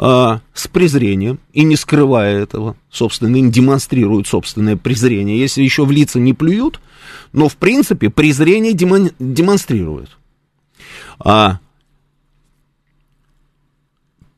[0.00, 5.40] а, с презрением и не скрывая этого, собственно, не демонстрируют собственное презрение.
[5.40, 6.80] Если еще в лица не плюют,
[7.32, 10.16] но в принципе презрение демон, демонстрируют.
[11.18, 11.58] А,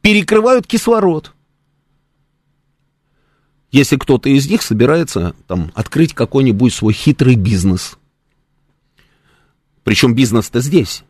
[0.01, 1.35] перекрывают кислород.
[3.71, 7.99] Если кто-то из них собирается там, открыть какой-нибудь свой хитрый бизнес.
[9.85, 11.05] Причем бизнес-то здесь,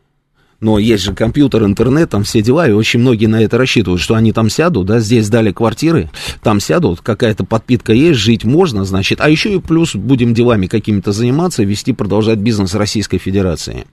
[0.61, 4.13] но есть же компьютер, интернет, там все дела, и очень многие на это рассчитывают, что
[4.13, 6.11] они там сядут, да, здесь дали квартиры,
[6.43, 11.11] там сядут, какая-то подпитка есть, жить можно, значит, а еще и плюс будем делами какими-то
[11.11, 13.87] заниматься, вести, продолжать бизнес Российской Федерации.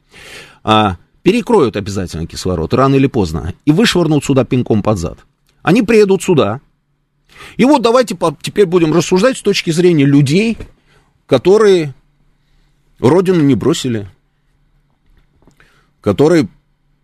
[0.63, 5.19] А, перекроют обязательно кислород, рано или поздно, и вышвырнут сюда пинком под зад.
[5.63, 6.61] Они приедут сюда,
[7.57, 10.59] и вот давайте теперь будем рассуждать с точки зрения людей,
[11.27, 11.95] которые
[13.01, 14.07] родину не бросили,
[16.03, 16.49] которые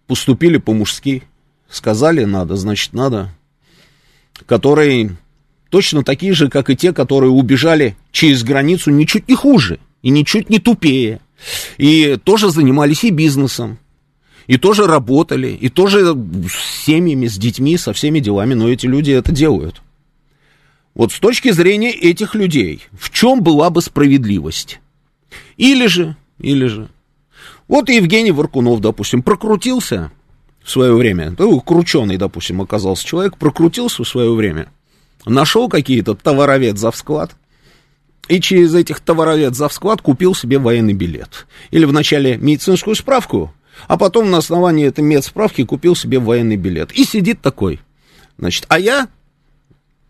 [0.06, 1.22] поступили по-мужски,
[1.68, 3.30] сказали надо, значит надо,
[4.46, 5.16] которые
[5.70, 10.50] точно такие же, как и те, которые убежали через границу ничуть не хуже и ничуть
[10.50, 11.20] не тупее,
[11.78, 13.78] и тоже занимались и бизнесом,
[14.46, 16.14] и тоже работали, и тоже
[16.48, 19.82] с семьями, с детьми, со всеми делами, но эти люди это делают.
[20.94, 24.80] Вот с точки зрения этих людей, в чем была бы справедливость?
[25.56, 26.88] Или же, или же,
[27.68, 30.10] вот Евгений Варкунов, допустим, прокрутился
[30.62, 34.68] в свое время, ну, крученый, допустим, оказался человек, прокрутился в свое время,
[35.26, 37.36] нашел какие-то товаровед за вклад,
[38.28, 41.46] и через этих товаровед за вклад купил себе военный билет.
[41.70, 43.52] Или вначале медицинскую справку,
[43.86, 46.92] а потом на основании этой медсправки купил себе военный билет.
[46.92, 47.80] И сидит такой.
[48.38, 49.08] Значит, а я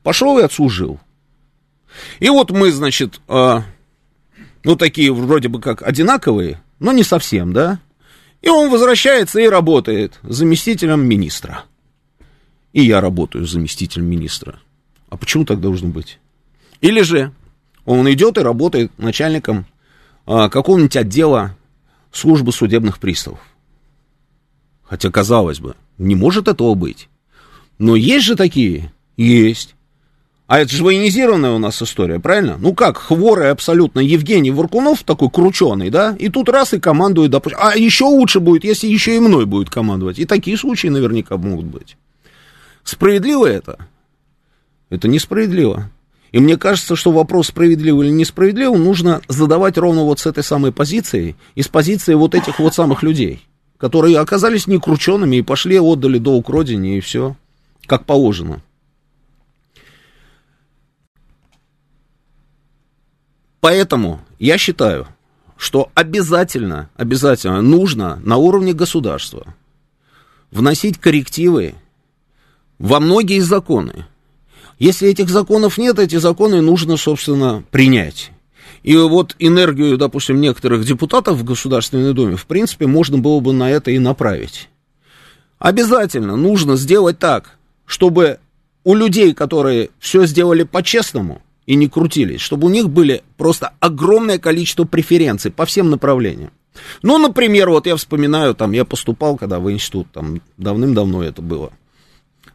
[0.03, 1.01] пошел и отслужил.
[2.21, 3.61] И вот мы, значит, э,
[4.63, 7.81] ну, такие вроде бы как одинаковые, но не совсем, да?
[8.43, 11.65] И он возвращается и работает заместителем министра.
[12.73, 14.61] И я работаю заместителем министра.
[15.09, 16.19] А почему так должно быть?
[16.81, 17.33] Или же
[17.85, 19.67] он идет и работает начальником
[20.27, 21.57] а, какого-нибудь отдела
[22.13, 23.41] службы судебных приставов.
[24.83, 27.09] Хотя, казалось бы, не может этого быть.
[27.79, 28.93] Но есть же такие?
[29.17, 29.74] Есть.
[30.47, 32.59] А это же военизированная у нас история, правильно?
[32.59, 36.15] Ну как, хворый абсолютно Евгений Варкунов, такой крученый, да?
[36.19, 37.59] И тут раз и командует, допустим.
[37.63, 40.19] А еще лучше будет, если еще и мной будет командовать.
[40.19, 41.97] И такие случаи наверняка могут быть.
[42.83, 43.79] Справедливо это?
[44.91, 45.91] Это несправедливо.
[46.31, 50.73] И мне кажется, что вопрос справедливо или несправедливо нужно задавать ровно вот с этой самой
[50.73, 53.47] позиции, из позиции вот этих вот самых людей,
[53.79, 57.37] которые оказались некрученными и пошли, отдали долг родине, и все,
[57.87, 58.61] как положено.
[63.65, 65.07] Поэтому я считаю,
[65.57, 69.55] что обязательно, обязательно нужно на уровне государства
[70.51, 71.75] вносить коррективы
[72.79, 74.05] во многие законы.
[74.79, 78.33] Если этих законов нет, эти законы нужно, собственно, принять.
[78.83, 83.71] И вот энергию, допустим, некоторых депутатов в Государственной Думе, в принципе, можно было бы на
[83.71, 84.69] это и направить.
[85.59, 88.41] Обязательно нужно сделать так, чтобы
[88.85, 94.39] у людей, которые все сделали по-честному, и не крутились, чтобы у них были просто огромное
[94.39, 96.51] количество преференций по всем направлениям.
[97.03, 101.73] Ну, например, вот я вспоминаю, там, я поступал, когда в институт, там, давным-давно это было.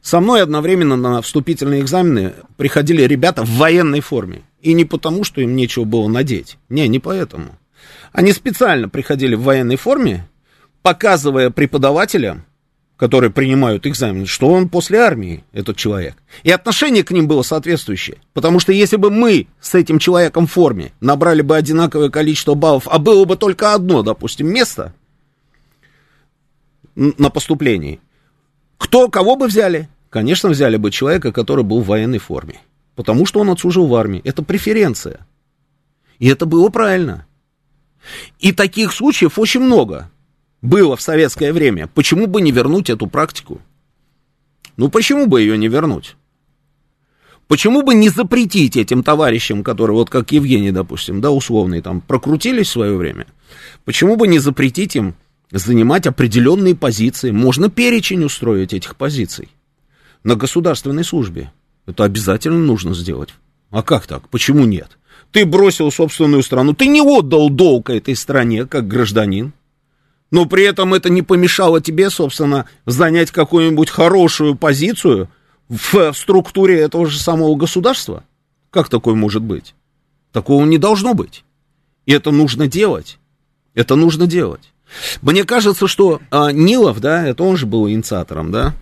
[0.01, 4.43] Со мной одновременно на вступительные экзамены приходили ребята в военной форме.
[4.61, 6.57] И не потому, что им нечего было надеть.
[6.69, 7.57] Не, не поэтому.
[8.11, 10.27] Они специально приходили в военной форме,
[10.81, 12.45] показывая преподавателям,
[12.99, 16.17] которые принимают экзамен, что он после армии, этот человек.
[16.43, 18.17] И отношение к ним было соответствующее.
[18.33, 22.89] Потому что если бы мы с этим человеком в форме набрали бы одинаковое количество баллов,
[22.91, 24.93] а было бы только одно, допустим, место
[26.95, 28.01] на поступлении,
[28.77, 29.87] кто, кого бы взяли?
[30.09, 32.59] Конечно, взяли бы человека, который был в военной форме.
[32.95, 34.19] Потому что он отслужил в армии.
[34.25, 35.25] Это преференция.
[36.17, 37.25] И это было правильно.
[38.39, 40.11] И таких случаев очень много
[40.61, 43.61] было в советское время, почему бы не вернуть эту практику?
[44.77, 46.15] Ну, почему бы ее не вернуть?
[47.47, 52.67] Почему бы не запретить этим товарищам, которые, вот как Евгений, допустим, да, условный, там, прокрутились
[52.67, 53.25] в свое время,
[53.85, 55.15] почему бы не запретить им
[55.51, 57.31] занимать определенные позиции?
[57.31, 59.49] Можно перечень устроить этих позиций
[60.23, 61.51] на государственной службе.
[61.87, 63.33] Это обязательно нужно сделать.
[63.71, 64.29] А как так?
[64.29, 64.99] Почему нет?
[65.31, 69.53] Ты бросил собственную страну, ты не отдал долг этой стране, как гражданин
[70.31, 75.29] но при этом это не помешало тебе, собственно, занять какую-нибудь хорошую позицию
[75.67, 78.23] в структуре этого же самого государства?
[78.69, 79.73] Как такое может быть?
[80.31, 81.43] Такого не должно быть.
[82.05, 83.17] И это нужно делать.
[83.73, 84.71] Это нужно делать.
[85.21, 88.73] Мне кажется, что а, Нилов, да, это он же был инициатором, да,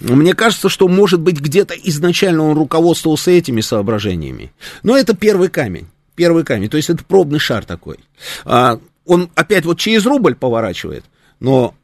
[0.00, 4.52] Мне кажется, что, может быть, где-то изначально он руководствовался этими соображениями.
[4.82, 5.88] Но это первый камень.
[6.14, 6.70] Первый камень.
[6.70, 7.98] То есть это пробный шар такой.
[8.44, 8.80] А,
[9.10, 11.04] он опять вот через рубль поворачивает,
[11.40, 11.74] но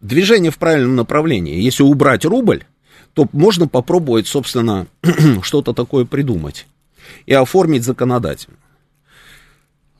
[0.00, 1.60] движение в правильном направлении.
[1.60, 2.64] Если убрать рубль,
[3.14, 4.86] то можно попробовать, собственно,
[5.42, 6.66] что-то такое придумать
[7.26, 8.56] и оформить законодательно.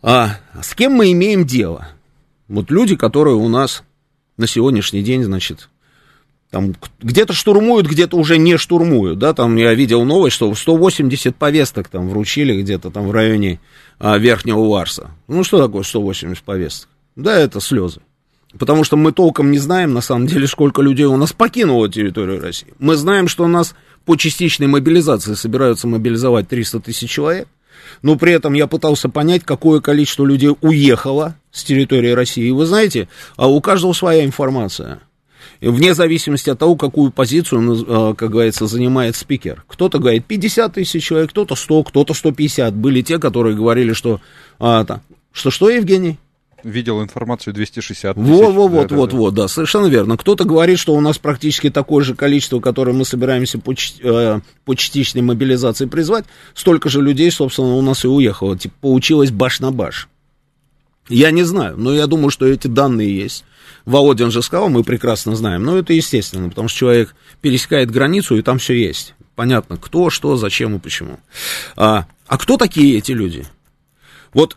[0.03, 1.89] А с кем мы имеем дело?
[2.47, 3.83] Вот люди, которые у нас
[4.37, 5.69] на сегодняшний день, значит,
[6.53, 11.89] там где-то штурмуют, где-то уже не штурмуют, да, там я видел новость, что 180 повесток
[11.89, 13.59] там вручили где-то там в районе
[13.99, 15.13] а, Верхнего Варса.
[15.29, 16.91] Ну, что такое 180 повесток?
[17.17, 18.03] Да, это слезы.
[18.59, 22.43] Потому что мы толком не знаем, на самом деле, сколько людей у нас покинуло территорию
[22.43, 22.75] России.
[22.79, 27.49] Мы знаем, что у нас по частичной мобилизации собираются мобилизовать 300 тысяч человек.
[28.03, 32.45] Но при этом я пытался понять, какое количество людей уехало с территории России.
[32.45, 35.01] И вы знаете, а у каждого своя информация.
[35.71, 39.65] Вне зависимости от того, какую позицию, а, как говорится, занимает спикер.
[39.69, 42.75] Кто-то говорит 50 тысяч человек, кто-то 100, кто-то 150.
[42.75, 44.21] Были те, которые говорили, что...
[44.59, 44.85] А,
[45.33, 46.19] что-что, Евгений?
[46.65, 48.29] видел информацию 260 тысяч.
[48.29, 49.17] Вот, вот, вот, да, вот, да.
[49.17, 50.17] вот, да, совершенно верно.
[50.17, 54.75] Кто-то говорит, что у нас практически такое же количество, которое мы собираемся по, э, по
[54.75, 56.25] частичной мобилизации призвать,
[56.55, 58.57] столько же людей, собственно, у нас и уехало.
[58.57, 60.09] Типа, получилось баш на баш.
[61.13, 63.45] Я не знаю, но я думаю, что эти данные есть.
[63.85, 65.65] Володин же сказал, мы прекрасно знаем.
[65.65, 69.15] Но это естественно, потому что человек пересекает границу, и там все есть.
[69.35, 71.19] Понятно, кто, что, зачем и почему.
[71.77, 73.47] А, а кто такие эти люди?
[74.33, 74.57] Вот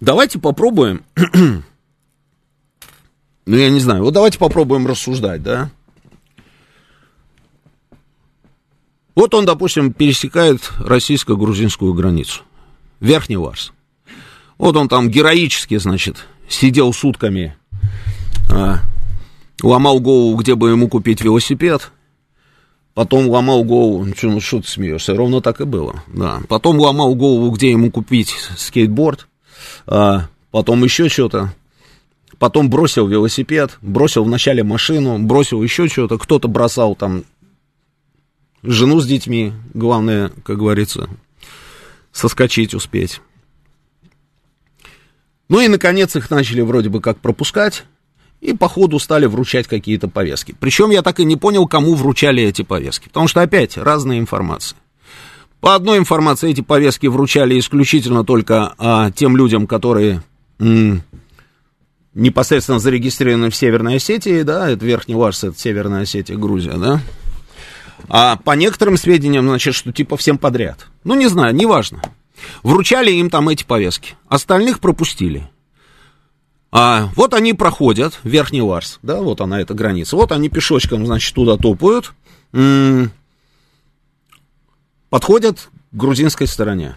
[0.00, 1.04] Давайте попробуем.
[1.34, 1.62] ну,
[3.46, 4.04] я не знаю.
[4.04, 5.70] Вот давайте попробуем рассуждать, да?
[9.14, 12.42] Вот он, допустим, пересекает российско-грузинскую границу.
[13.00, 13.72] Верхний Варс.
[14.58, 17.56] Вот он там героически, значит, сидел сутками,
[18.50, 18.80] а,
[19.62, 21.90] ломал голову, где бы ему купить велосипед.
[22.94, 26.40] Потом ломал голову, ну что, ну что ты смеешься, ровно так и было, да.
[26.48, 29.28] Потом ломал голову, где ему купить скейтборд
[29.86, 31.54] а, потом еще что-то,
[32.38, 37.24] потом бросил велосипед, бросил вначале машину, бросил еще что-то, кто-то бросал там
[38.62, 41.08] жену с детьми, главное, как говорится,
[42.12, 43.20] соскочить успеть.
[45.48, 47.84] Ну и, наконец, их начали вроде бы как пропускать,
[48.40, 50.54] и по ходу стали вручать какие-то повестки.
[50.58, 54.78] Причем я так и не понял, кому вручали эти повестки, потому что опять разная информация.
[55.60, 60.22] По одной информации эти повестки вручали исключительно только а, тем людям, которые
[60.58, 61.02] м,
[62.14, 67.00] непосредственно зарегистрированы в Северной Осетии, да, это Верхний Варс, это Северная Осетия, Грузия, да.
[68.08, 70.86] А по некоторым сведениям, значит, что типа всем подряд.
[71.04, 72.02] Ну, не знаю, неважно.
[72.62, 74.14] Вручали им там эти повестки.
[74.28, 75.48] Остальных пропустили.
[76.72, 80.16] А вот они проходят, Верхний Варс, да, вот она, эта граница.
[80.16, 82.12] Вот они пешочком, значит, туда топают.
[85.08, 86.96] Подходят к грузинской стороне.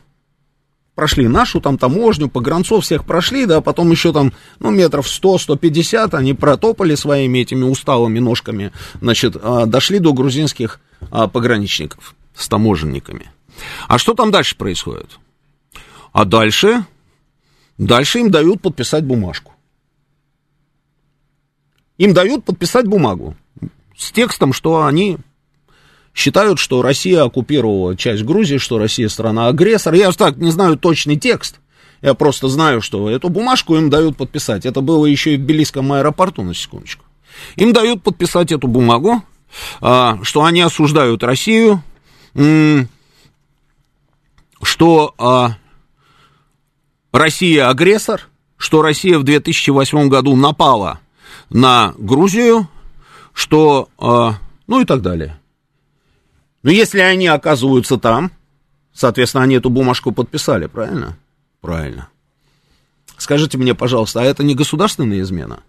[0.96, 6.34] Прошли нашу там таможню, погранцов всех прошли, да, потом еще там, ну, метров 100-150 они
[6.34, 13.32] протопали своими этими усталыми ножками, значит, а, дошли до грузинских а, пограничников с таможенниками.
[13.88, 15.20] А что там дальше происходит?
[16.12, 16.86] А дальше,
[17.78, 19.54] дальше им дают подписать бумажку.
[21.98, 23.36] Им дают подписать бумагу
[23.98, 25.18] с текстом, что они
[26.14, 29.94] считают, что Россия оккупировала часть Грузии, что Россия страна-агрессор.
[29.94, 31.60] Я так не знаю точный текст.
[32.02, 34.66] Я просто знаю, что эту бумажку им дают подписать.
[34.66, 37.04] Это было еще и в Тбилисском аэропорту, на секундочку.
[37.58, 39.22] Им дают подписать эту бумагу,
[39.82, 41.84] а, что они осуждают Россию,
[44.62, 45.58] что а,
[47.12, 51.00] Россия агрессор, что Россия в 2008 году напала
[51.50, 52.68] на Грузию,
[53.34, 54.36] что, а,
[54.68, 55.40] ну и так далее.
[56.62, 58.32] Но если они оказываются там,
[58.94, 61.18] соответственно, они эту бумажку подписали, правильно?
[61.62, 62.10] Правильно.
[63.18, 65.64] Скажите мне, пожалуйста, а это не государственная измена?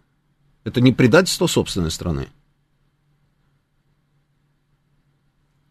[0.64, 2.28] Это не предательство собственной страны?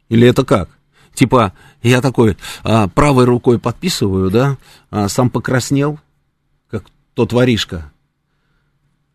[0.07, 0.69] Или это как?
[1.13, 4.57] Типа, я такой а, правой рукой подписываю, да,
[4.89, 5.99] а, сам покраснел,
[6.69, 7.91] как тот воришка.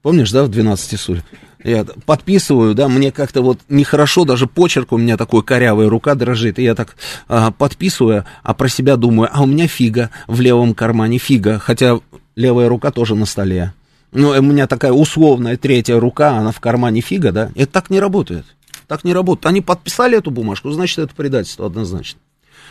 [0.02, 1.24] Помнишь, да, в 12 суре?
[1.64, 6.58] Я подписываю, да, мне как-то вот нехорошо, даже почерк у меня такой корявый, рука дрожит,
[6.58, 6.94] и я так
[7.26, 12.00] а, подписываю, а про себя думаю, а у меня фига в левом кармане, фига, хотя
[12.36, 13.72] левая рука тоже на столе.
[14.12, 17.98] Ну, у меня такая условная третья рука, она в кармане фига, да, это так не
[17.98, 18.44] работает,
[18.86, 19.46] так не работает.
[19.46, 22.20] Они подписали эту бумажку, значит, это предательство однозначно.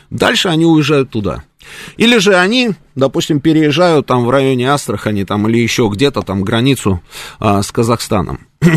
[0.09, 1.43] Дальше они уезжают туда.
[1.97, 7.01] Или же они, допустим, переезжают там в районе Астрахани там, или еще где-то там границу
[7.39, 8.47] а, с Казахстаном.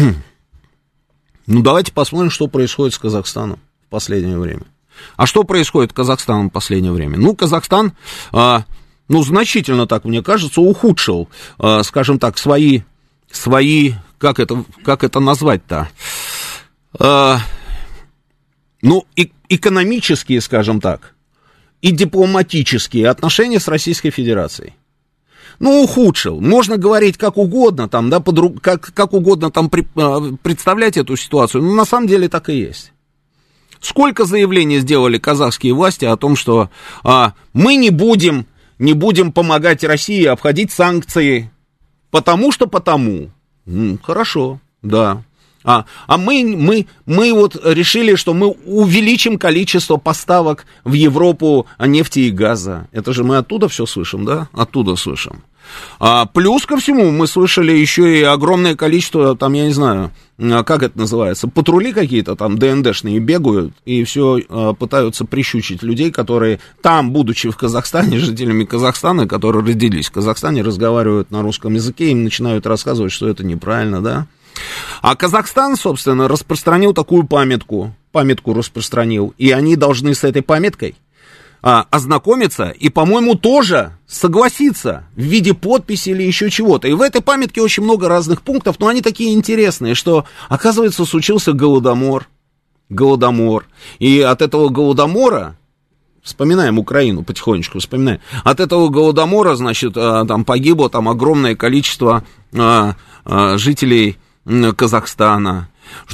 [1.49, 4.63] Ну, давайте посмотрим, что происходит с Казахстаном в последнее время.
[5.17, 7.19] А что происходит с Казахстаном в последнее время?
[7.19, 7.93] Ну, Казахстан,
[8.33, 8.65] а,
[9.09, 11.29] ну, значительно так, мне кажется, ухудшил,
[11.59, 12.81] а, скажем так, свои,
[13.31, 15.89] свои, как это, как это назвать-то?
[16.99, 17.41] А,
[18.83, 21.15] ну, и, экономические, скажем так,
[21.83, 24.75] и дипломатические отношения с Российской Федерацией.
[25.59, 26.41] Ну, ухудшил.
[26.41, 31.17] Можно говорить как угодно, там, да, подруг, как, как угодно там при, а, представлять эту
[31.17, 32.93] ситуацию, но на самом деле так и есть.
[33.81, 36.71] Сколько заявлений сделали казахские власти о том, что
[37.03, 38.47] а, мы не будем,
[38.79, 41.51] не будем помогать России обходить санкции,
[42.11, 43.31] потому что потому.
[44.03, 45.25] Хорошо, да.
[45.67, 52.21] А, а мы, мы, мы вот решили, что мы увеличим количество поставок в Европу нефти
[52.21, 52.87] и газа.
[52.93, 54.49] Это же мы оттуда все слышим, да?
[54.53, 55.43] Оттуда слышим.
[55.99, 60.63] А, плюс ко всему мы слышали еще и огромное количество, там, я не знаю, а,
[60.63, 66.61] как это называется, патрули какие-то там ДНДшные бегают и все а, пытаются прищучить людей, которые
[66.81, 72.23] там, будучи в Казахстане, жителями Казахстана, которые родились в Казахстане, разговаривают на русском языке, им
[72.23, 74.27] начинают рассказывать, что это неправильно, да?
[75.03, 80.97] А Казахстан, собственно, распространил такую памятку, памятку распространил, и они должны с этой памяткой
[81.63, 86.89] а, ознакомиться и, по-моему, тоже согласиться в виде подписи или еще чего-то.
[86.89, 91.53] И в этой памятке очень много разных пунктов, но они такие интересные, что, оказывается, случился
[91.53, 92.29] голодомор.
[92.89, 93.67] Голодомор.
[93.99, 95.57] И от этого голодомора
[96.27, 98.19] Вспоминаем Украину потихонечку, вспоминаем.
[98.43, 104.17] От этого голодомора, значит, а, там погибло там огромное количество а, а, жителей
[104.77, 105.69] Казахстана.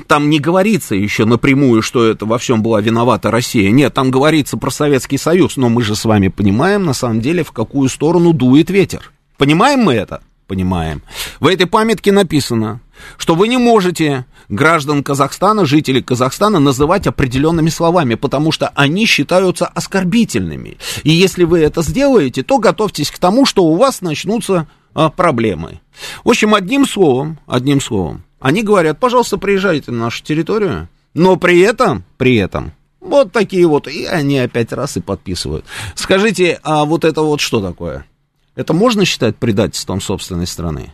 [0.06, 3.70] Там не говорится еще напрямую, что это во всем была виновата Россия.
[3.70, 7.44] Нет, там говорится про Советский Союз, но мы же с вами понимаем, на самом деле,
[7.44, 9.12] в какую сторону дует ветер.
[9.38, 10.22] Понимаем мы это?
[10.46, 11.02] Понимаем.
[11.40, 12.80] В этой памятке написано,
[13.16, 19.66] что вы не можете граждан Казахстана, жителей Казахстана называть определенными словами, потому что они считаются
[19.66, 20.76] оскорбительными.
[21.04, 25.80] И если вы это сделаете, то готовьтесь к тому, что у вас начнутся а, проблемы.
[26.24, 31.60] В общем, одним словом, одним словом, они говорят, пожалуйста, приезжайте на нашу территорию, но при
[31.60, 35.64] этом, при этом, вот такие вот, и они опять раз и подписывают.
[35.94, 38.06] Скажите, а вот это вот что такое?
[38.54, 40.92] Это можно считать предательством собственной страны?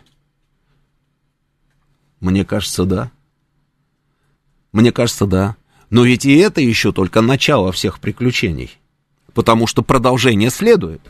[2.19, 3.11] Мне кажется, да.
[4.71, 5.55] Мне кажется, да.
[5.89, 8.71] Но ведь и это еще только начало всех приключений.
[9.33, 11.01] Потому что продолжение следует.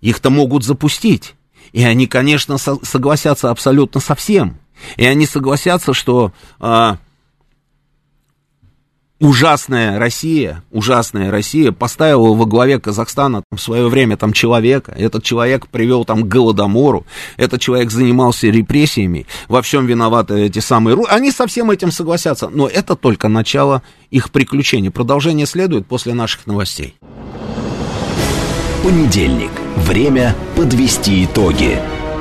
[0.00, 1.34] Их-то могут запустить.
[1.72, 4.58] И они, конечно, со- согласятся абсолютно со всем.
[4.96, 6.98] И они согласятся, что а,
[9.22, 14.92] ужасная Россия, ужасная Россия поставила во главе Казахстана в свое время там человека.
[14.92, 17.06] Этот человек привел там к голодомору.
[17.36, 19.26] Этот человек занимался репрессиями.
[19.48, 20.98] Во всем виноваты эти самые...
[21.08, 22.48] Они со всем этим согласятся.
[22.48, 24.90] Но это только начало их приключений.
[24.90, 26.96] Продолжение следует после наших новостей.
[28.82, 29.61] Понедельник.
[29.76, 31.78] Время подвести итоги.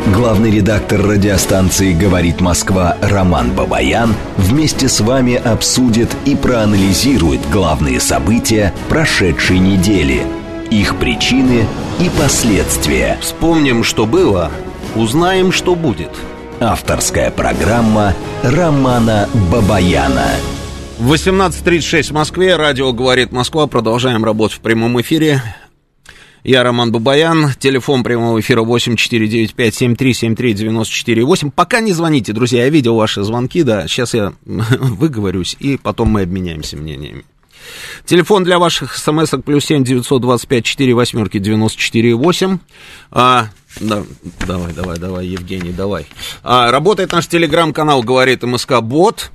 [0.08, 8.74] Главный редактор радиостанции «Говорит Москва» Роман Бабаян вместе с вами обсудит и проанализирует главные события
[8.90, 10.24] прошедшей недели,
[10.72, 11.66] их причины
[12.00, 13.20] и последствия.
[13.22, 14.50] Вспомним, что было,
[14.96, 16.12] узнаем, что будет.
[16.60, 20.30] Авторская программа Романа Бабаяна.
[21.00, 25.42] 18.36 в Москве, радио «Говорит Москва», продолжаем работать в прямом эфире.
[26.44, 31.52] Я Роман Бабаян, телефон прямого эфира 8495-7373-94-8.
[31.52, 36.24] Пока не звоните, друзья, я видел ваши звонки, да, сейчас я выговорюсь, и потом мы
[36.24, 37.26] обменяемся мнениями.
[38.06, 42.58] Телефон для ваших смс-ок плюс 7 925 4 восьмерки 94 8.
[43.12, 44.04] А, да,
[44.48, 46.08] давай, давай, давай, Евгений, давай.
[46.42, 49.30] А, работает наш телеграм-канал, говорит МСК Бот.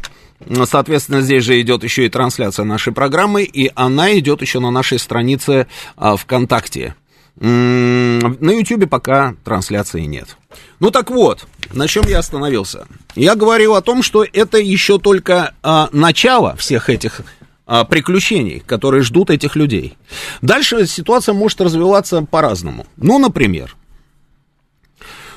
[0.64, 4.98] Соответственно, здесь же идет еще и трансляция нашей программы, и она идет еще на нашей
[4.98, 5.66] странице
[5.96, 6.94] а, ВКонтакте.
[7.38, 10.38] На Ютубе пока трансляции нет.
[10.80, 12.86] Ну так вот, на чем я остановился?
[13.14, 17.20] Я говорил о том, что это еще только а, начало всех этих
[17.66, 19.98] а, приключений, которые ждут этих людей.
[20.40, 22.86] Дальше ситуация может развиваться по-разному.
[22.96, 23.76] Ну, например,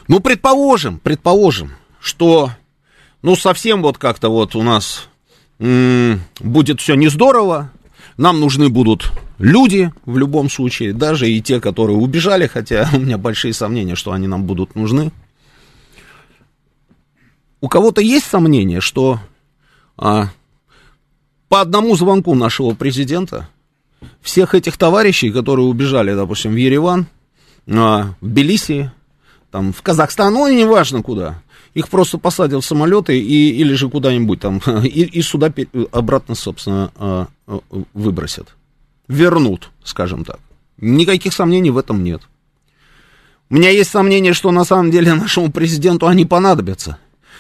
[0.08, 2.52] ну, предположим, предположим, что
[3.22, 5.08] ну, совсем вот как-то вот у нас
[5.60, 7.72] м- будет все не здорово,
[8.18, 13.18] нам нужны будут люди в любом случае, даже и те, которые убежали, хотя у меня
[13.18, 15.12] большие сомнения, что они нам будут нужны.
[17.62, 19.20] У кого-то есть сомнения, что
[19.98, 20.30] а,
[21.50, 23.50] по одному звонку нашего президента
[24.22, 27.08] всех этих товарищей, которые убежали, допустим, в Ереван,
[27.68, 28.92] а, в Тбилиси,
[29.52, 31.42] там, в Казахстан, ну, неважно куда.
[31.80, 35.54] Их просто посадят в самолеты и, или же куда-нибудь там, и, и сюда
[35.94, 37.60] обратно, собственно, а, а,
[37.94, 38.54] выбросят.
[39.08, 40.42] Вернут, скажем так.
[40.76, 42.22] Никаких сомнений в этом нет.
[43.50, 46.98] У меня есть сомнение, что на самом деле нашему президенту они понадобятся.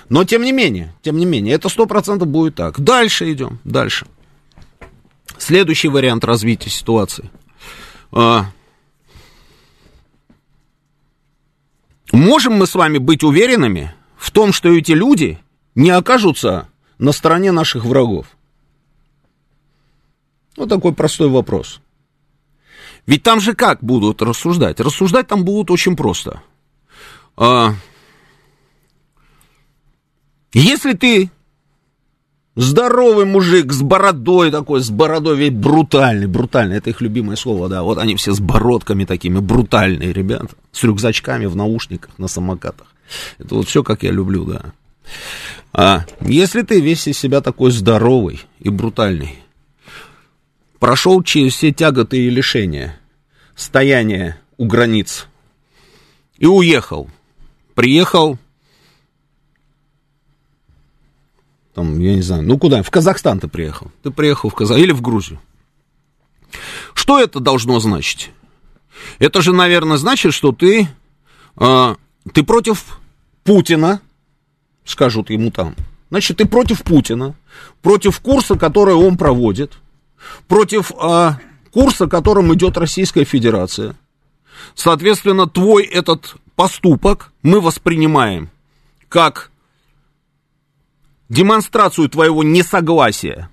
[0.07, 2.79] Но тем не менее, тем не менее, это сто процентов будет так.
[2.79, 4.07] Дальше идем, дальше.
[5.37, 7.29] Следующий вариант развития ситуации.
[8.13, 8.45] А,
[12.13, 15.39] можем мы с вами быть уверенными в том, что эти люди
[15.75, 18.27] не окажутся на стороне наших врагов?
[20.57, 21.79] Вот такой простой вопрос.
[23.05, 24.81] Ведь там же как будут рассуждать?
[24.81, 26.41] Рассуждать там будут очень просто.
[27.37, 27.73] А,
[30.51, 31.31] если ты
[32.55, 37.83] здоровый мужик с бородой такой, с бородой ведь брутальный, брутальный, это их любимое слово, да,
[37.83, 42.88] вот они все с бородками такими, брутальные ребята, с рюкзачками в наушниках, на самокатах.
[43.37, 44.73] Это вот все, как я люблю, да.
[45.73, 49.35] А если ты весь из себя такой здоровый и брутальный,
[50.79, 52.99] прошел через все тяготы и лишения,
[53.55, 55.27] стояние у границ
[56.37, 57.09] и уехал,
[57.75, 58.37] приехал
[61.73, 64.91] там, я не знаю, ну куда, в Казахстан ты приехал, ты приехал в Казахстан или
[64.91, 65.39] в Грузию.
[66.93, 68.31] Что это должно значить?
[69.19, 70.89] Это же, наверное, значит, что ты,
[71.57, 71.95] э,
[72.33, 72.99] ты против
[73.43, 74.01] Путина,
[74.85, 75.75] скажут ему там.
[76.09, 77.35] Значит, ты против Путина,
[77.81, 79.77] против курса, который он проводит,
[80.47, 81.31] против э,
[81.71, 83.95] курса, которым идет Российская Федерация.
[84.73, 88.49] Соответственно, твой этот поступок мы воспринимаем
[89.07, 89.51] как
[91.29, 93.49] демонстрацию твоего несогласия.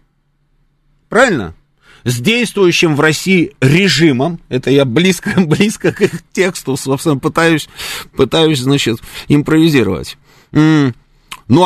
[1.08, 1.54] Правильно?
[2.06, 7.68] С действующим в России режимом, это я близко, близко к их тексту, собственно, пытаюсь,
[8.16, 10.16] пытаюсь, значит, импровизировать.
[10.52, 10.92] Ну,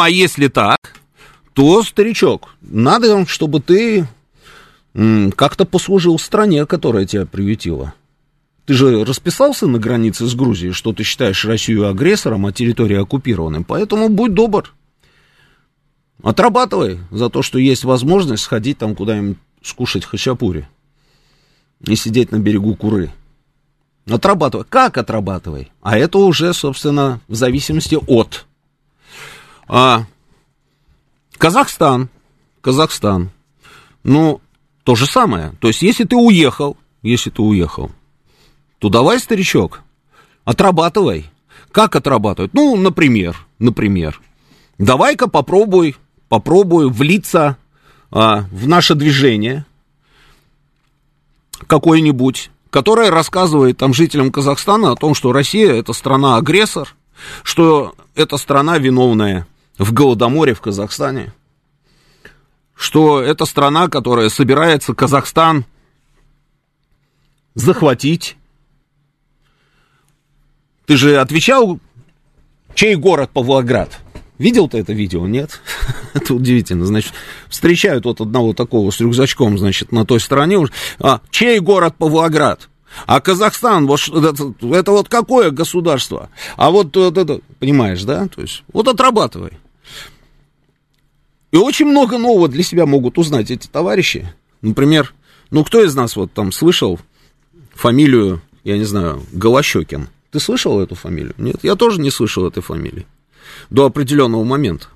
[0.01, 0.79] а если так,
[1.53, 4.09] то, старичок, надо, чтобы ты
[4.95, 7.93] как-то послужил стране, которая тебя приютила.
[8.65, 13.63] Ты же расписался на границе с Грузией, что ты считаешь Россию агрессором, а территорию оккупированной.
[13.63, 14.73] Поэтому будь добр,
[16.23, 20.69] Отрабатывай за то, что есть возможность сходить там куда-нибудь скушать хачапури
[21.87, 23.13] и сидеть на берегу Куры.
[24.09, 24.65] Отрабатывай.
[24.69, 25.73] Как отрабатывай?
[25.83, 28.47] А это уже, собственно, в зависимости от.
[29.69, 30.05] А,
[31.39, 32.09] Казахстан.
[32.61, 33.31] Казахстан.
[34.03, 34.41] Ну,
[34.85, 35.55] то же самое.
[35.61, 37.91] То есть, если ты уехал, если ты уехал,
[38.79, 39.83] то давай, старичок,
[40.45, 41.31] отрабатывай.
[41.71, 42.53] Как отрабатывать?
[42.53, 44.21] Ну, например, например,
[44.79, 45.97] давай-ка попробуй
[46.29, 47.57] попробую влиться
[48.11, 49.65] а, в наше движение
[51.67, 56.95] какое-нибудь, которое рассказывает там жителям Казахстана о том, что Россия это страна-агрессор,
[57.43, 59.47] что это страна виновная
[59.79, 61.33] в Голодоморе в Казахстане,
[62.75, 65.65] что это страна, которая собирается Казахстан
[67.55, 68.37] захватить.
[70.87, 71.79] Ты же отвечал,
[72.75, 74.01] чей город Павлоград?
[74.41, 75.27] Видел ты это видео?
[75.27, 75.61] Нет?
[76.15, 76.87] это удивительно.
[76.87, 77.13] Значит,
[77.51, 80.67] встречают вот одного такого с рюкзачком, значит, на той стороне.
[80.99, 82.71] А, чей город Павлоград?
[83.07, 86.31] А Казахстан, вот это, это вот какое государство?
[86.57, 88.29] А вот это, понимаешь, да?
[88.29, 89.59] То есть, вот отрабатывай.
[91.53, 94.33] И очень много нового для себя могут узнать эти товарищи.
[94.63, 95.13] Например,
[95.51, 96.99] ну кто из нас вот там слышал
[97.75, 100.09] фамилию, я не знаю, Голощекин?
[100.31, 101.35] Ты слышал эту фамилию?
[101.37, 103.05] Нет, я тоже не слышал этой фамилии
[103.71, 104.87] до определенного момента.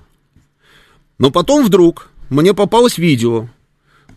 [1.17, 3.47] Но потом вдруг мне попалось видео,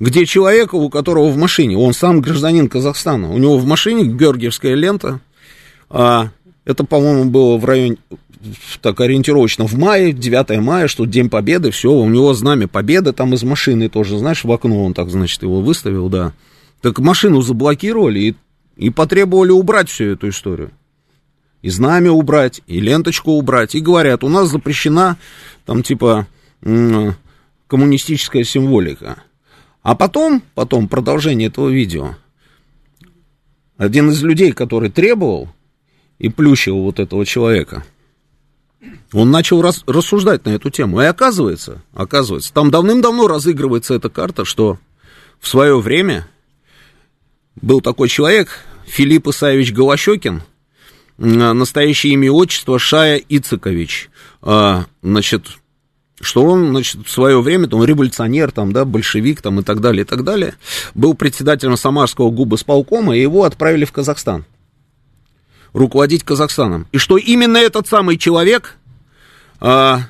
[0.01, 4.75] где человек, у которого в машине, он сам гражданин Казахстана, у него в машине георгиевская
[4.75, 5.21] лента,
[5.91, 6.29] а,
[6.65, 7.97] это, по-моему, было в районе,
[8.83, 13.35] так ориентировочно в мае, 9 мая, что День Победы, все, у него знамя Победы там
[13.35, 16.33] из машины тоже, знаешь, в окно он так, значит, его выставил, да.
[16.81, 18.37] Так машину заблокировали и,
[18.77, 20.71] и потребовали убрать всю эту историю
[21.63, 25.17] и знамя убрать, и ленточку убрать, и говорят, у нас запрещена
[25.65, 26.27] там типа
[27.67, 29.23] коммунистическая символика.
[29.83, 32.17] А потом, потом продолжение этого видео,
[33.77, 35.49] один из людей, который требовал
[36.19, 37.85] и плющил вот этого человека,
[39.13, 41.01] он начал рас, рассуждать на эту тему.
[41.01, 44.79] И оказывается, оказывается, там давным-давно разыгрывается эта карта, что
[45.41, 46.29] в свое время
[47.57, 48.49] был такой человек,
[48.87, 50.43] Филипп Исаевич Голощекин,
[51.19, 54.09] настоящее имя и отчество Шая Ицекович.
[54.41, 55.47] А, значит,
[56.21, 60.03] что он, значит, в свое время, там, революционер, там, да, большевик, там, и так далее,
[60.03, 60.55] и так далее,
[60.95, 64.45] был председателем Самарского губосполкома, и его отправили в Казахстан.
[65.75, 66.87] руководить Казахстаном.
[66.93, 68.77] И что именно этот самый человек
[69.61, 70.01] а,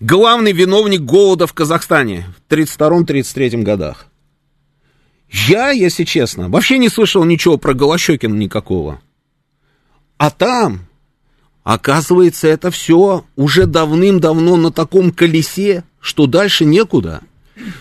[0.00, 4.06] главный виновник голода в Казахстане в 1932-1933 годах.
[5.30, 9.00] Я, если честно, вообще не слышал ничего про Голощекина никакого.
[10.16, 10.86] А там,
[11.62, 17.22] оказывается, это все уже давным-давно на таком колесе, что дальше некуда.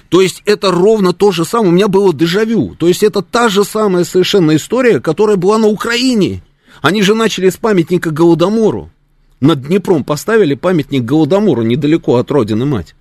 [0.10, 1.70] То есть это ровно то же самое.
[1.70, 2.76] У меня было дежавю.
[2.76, 6.44] То есть это та же самая совершенно история, которая была на Украине.
[6.82, 8.92] Они же начали с памятника Голодомору.
[9.40, 12.96] Над Днепром поставили памятник Голодомору недалеко от родины мать.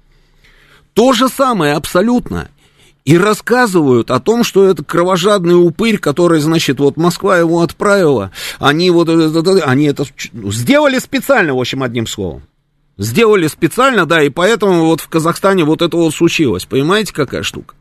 [0.94, 2.48] То же самое абсолютно.
[3.04, 8.30] И рассказывают о том, что это кровожадный упырь, который, значит, вот Москва его отправила.
[8.60, 12.44] Они вот они это сделали специально, в общем, одним словом.
[12.98, 16.64] Сделали специально, да, и поэтому вот в Казахстане вот это вот случилось.
[16.64, 17.74] Понимаете, какая штука?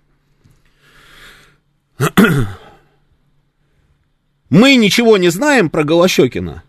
[4.49, 6.63] Мы ничего не знаем про Голощекина.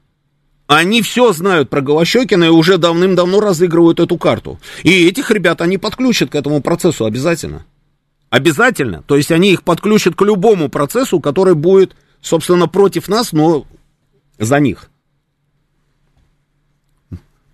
[0.66, 4.60] Они все знают про Голощекина и уже давным-давно разыгрывают эту карту.
[4.82, 7.64] И этих ребят они подключат к этому процессу обязательно.
[8.32, 9.02] Обязательно.
[9.02, 13.66] То есть они их подключат к любому процессу, который будет, собственно, против нас, но
[14.38, 14.88] за них.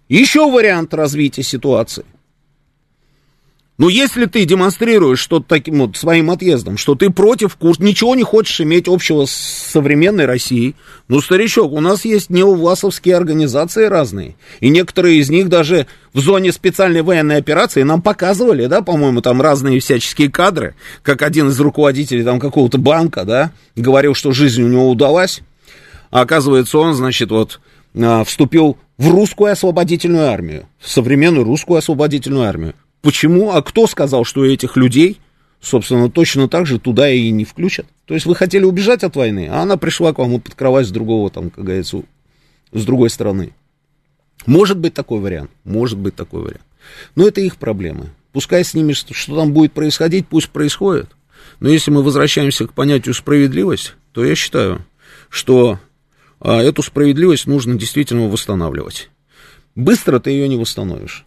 [0.09, 2.05] Еще вариант развития ситуации.
[3.79, 8.25] Но если ты демонстрируешь что-то таким вот своим отъездом, что ты против курс, ничего не
[8.25, 10.75] хочешь иметь общего с современной Россией,
[11.07, 16.51] ну, старичок, у нас есть неовласовские организации разные, и некоторые из них даже в зоне
[16.51, 22.25] специальной военной операции нам показывали, да, по-моему, там разные всяческие кадры, как один из руководителей
[22.25, 25.41] там какого-то банка, да, говорил, что жизнь у него удалась,
[26.11, 27.61] а оказывается он, значит, вот
[27.95, 32.75] а, вступил в русскую освободительную армию, в современную русскую освободительную армию.
[33.03, 33.53] Почему?
[33.53, 35.21] А кто сказал, что этих людей,
[35.61, 37.87] собственно, точно так же туда и не включат?
[38.07, 40.91] То есть вы хотели убежать от войны, а она пришла к вам под кровать с
[40.91, 42.03] другого, там, как говорится,
[42.73, 43.53] с другой стороны.
[44.47, 46.63] Может быть такой вариант, может быть такой вариант.
[47.15, 48.11] Но это их проблемы.
[48.33, 51.11] Пускай с ними, что, что там будет происходить, пусть происходит.
[51.61, 54.85] Но если мы возвращаемся к понятию справедливость, то я считаю,
[55.29, 55.79] что
[56.41, 59.11] а, эту справедливость нужно действительно восстанавливать.
[59.75, 61.27] Быстро ты ее не восстановишь.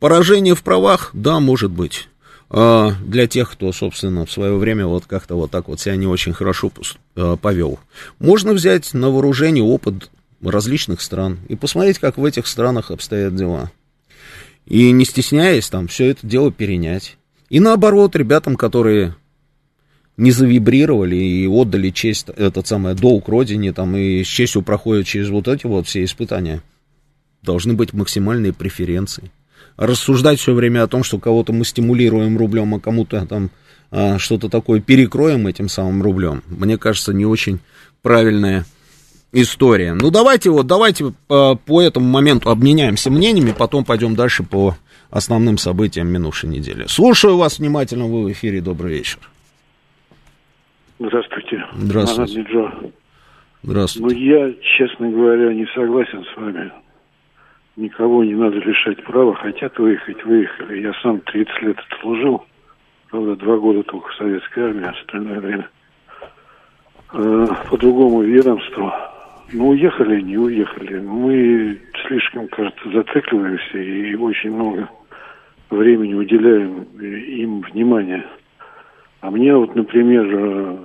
[0.00, 2.08] Поражение в правах, да, может быть.
[2.48, 6.06] А для тех, кто, собственно, в свое время вот как-то вот так вот себя не
[6.06, 6.72] очень хорошо
[7.14, 7.78] а, повел.
[8.18, 10.10] Можно взять на вооружение опыт
[10.42, 13.70] различных стран и посмотреть, как в этих странах обстоят дела.
[14.64, 17.18] И не стесняясь там все это дело перенять.
[17.50, 19.14] И наоборот, ребятам, которые
[20.16, 25.28] не завибрировали и отдали честь, этот самый долг родине, там, и с честью проходят через
[25.28, 26.62] вот эти вот все испытания,
[27.42, 29.30] должны быть максимальные преференции
[29.80, 33.50] рассуждать все время о том, что кого-то мы стимулируем рублем, а кому-то там
[33.90, 37.60] а, что-то такое перекроем этим самым рублем, мне кажется, не очень
[38.02, 38.64] правильная
[39.32, 39.94] история.
[39.94, 44.76] Ну, давайте вот, давайте по, по этому моменту обменяемся мнениями, потом пойдем дальше по
[45.10, 46.84] основным событиям минувшей недели.
[46.86, 49.18] Слушаю вас внимательно, вы в эфире, добрый вечер.
[50.98, 51.64] Здравствуйте.
[51.74, 52.44] Здравствуйте.
[53.62, 54.14] Здравствуйте.
[54.14, 56.70] Ну, я, честно говоря, не согласен с вами
[57.80, 60.80] никого не надо лишать права, хотят выехать, выехали.
[60.80, 62.44] Я сам 30 лет отслужил,
[63.10, 65.68] правда, два года только в советской армии, остальное время
[67.12, 68.92] э, по другому ведомству.
[69.52, 71.00] Ну, уехали, не уехали.
[71.00, 74.88] Мы слишком, кажется, зацикливаемся и очень много
[75.70, 78.24] времени уделяем им внимания.
[79.22, 80.76] А мне вот, например, э,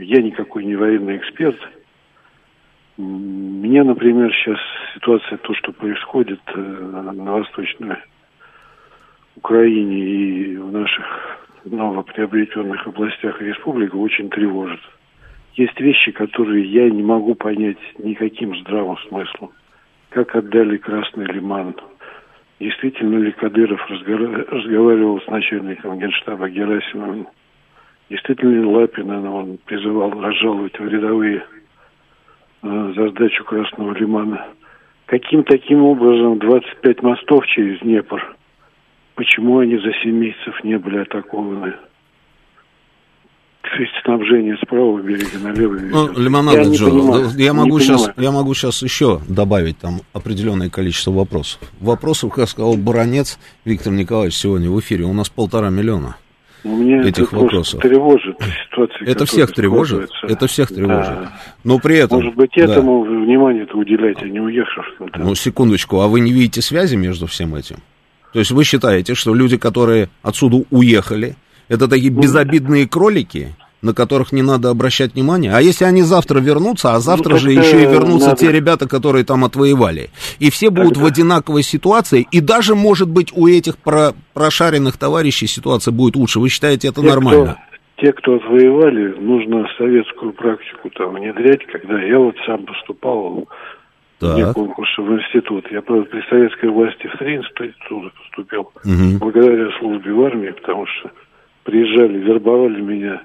[0.00, 1.58] я никакой не военный эксперт–
[2.96, 4.58] мне, например, сейчас
[4.94, 7.96] ситуация, то, что происходит э, на Восточной
[9.36, 14.80] Украине и в наших новоприобретенных областях республики очень тревожит.
[15.54, 19.50] Есть вещи, которые я не могу понять никаким здравым смыслом.
[20.10, 21.74] Как отдали Красный Лиман?
[22.60, 27.26] Действительно ли Кадыров разговаривал с начальником генштаба Герасимовым?
[28.10, 31.42] Действительно ли Лапина он призывал разжаловать в рядовые
[32.62, 34.46] за сдачу Красного Лимана.
[35.06, 38.36] Каким таким образом 25 мостов через Днепр,
[39.14, 41.74] почему они за 7 месяцев не были атакованы?
[44.04, 45.92] Снабжение с правого берега на левый берег.
[45.92, 50.68] Ну, лимонад я, Джо, понимаю, я, могу сейчас, я могу сейчас еще добавить там определенное
[50.68, 51.60] количество вопросов.
[51.80, 56.16] Вопросов, как сказал Баронец Виктор Николаевич сегодня в эфире, у нас полтора миллиона.
[56.64, 57.80] Меня этих это вопросов.
[57.80, 59.06] тревожит ситуация.
[59.08, 60.10] Это всех тревожит.
[60.22, 61.14] Это всех тревожит.
[61.14, 61.32] Да.
[61.64, 62.18] Но при этом.
[62.18, 63.10] Может быть, этому да.
[63.10, 65.10] внимание-то уделять, а не уехавшим.
[65.16, 67.76] Ну, секундочку, а вы не видите связи между всем этим?
[68.32, 71.36] То есть вы считаете, что люди, которые отсюда уехали,
[71.68, 75.52] это такие ну, безобидные кролики, на которых не надо обращать внимание.
[75.52, 78.40] А если они завтра вернутся, а завтра Ну, же еще и вернутся надо.
[78.40, 80.10] те ребята, которые там отвоевали.
[80.38, 84.96] И все будут Тогда- в одинаковой ситуации, и даже, может быть, у этих про- прошаренных
[84.96, 86.38] товарищей ситуация будет лучше.
[86.38, 87.56] Вы считаете это Те, нормально?
[87.96, 93.48] Кто, те, кто отвоевали, нужно советскую практику там внедрять, когда я вот сам поступал
[94.20, 94.54] Так.
[94.54, 95.66] конкурса в институт.
[95.72, 99.18] Я, правда, при советской власти в три института поступил, Мгм.
[99.18, 101.10] благодаря службе в армии, потому что
[101.64, 103.22] приезжали, вербовали меня,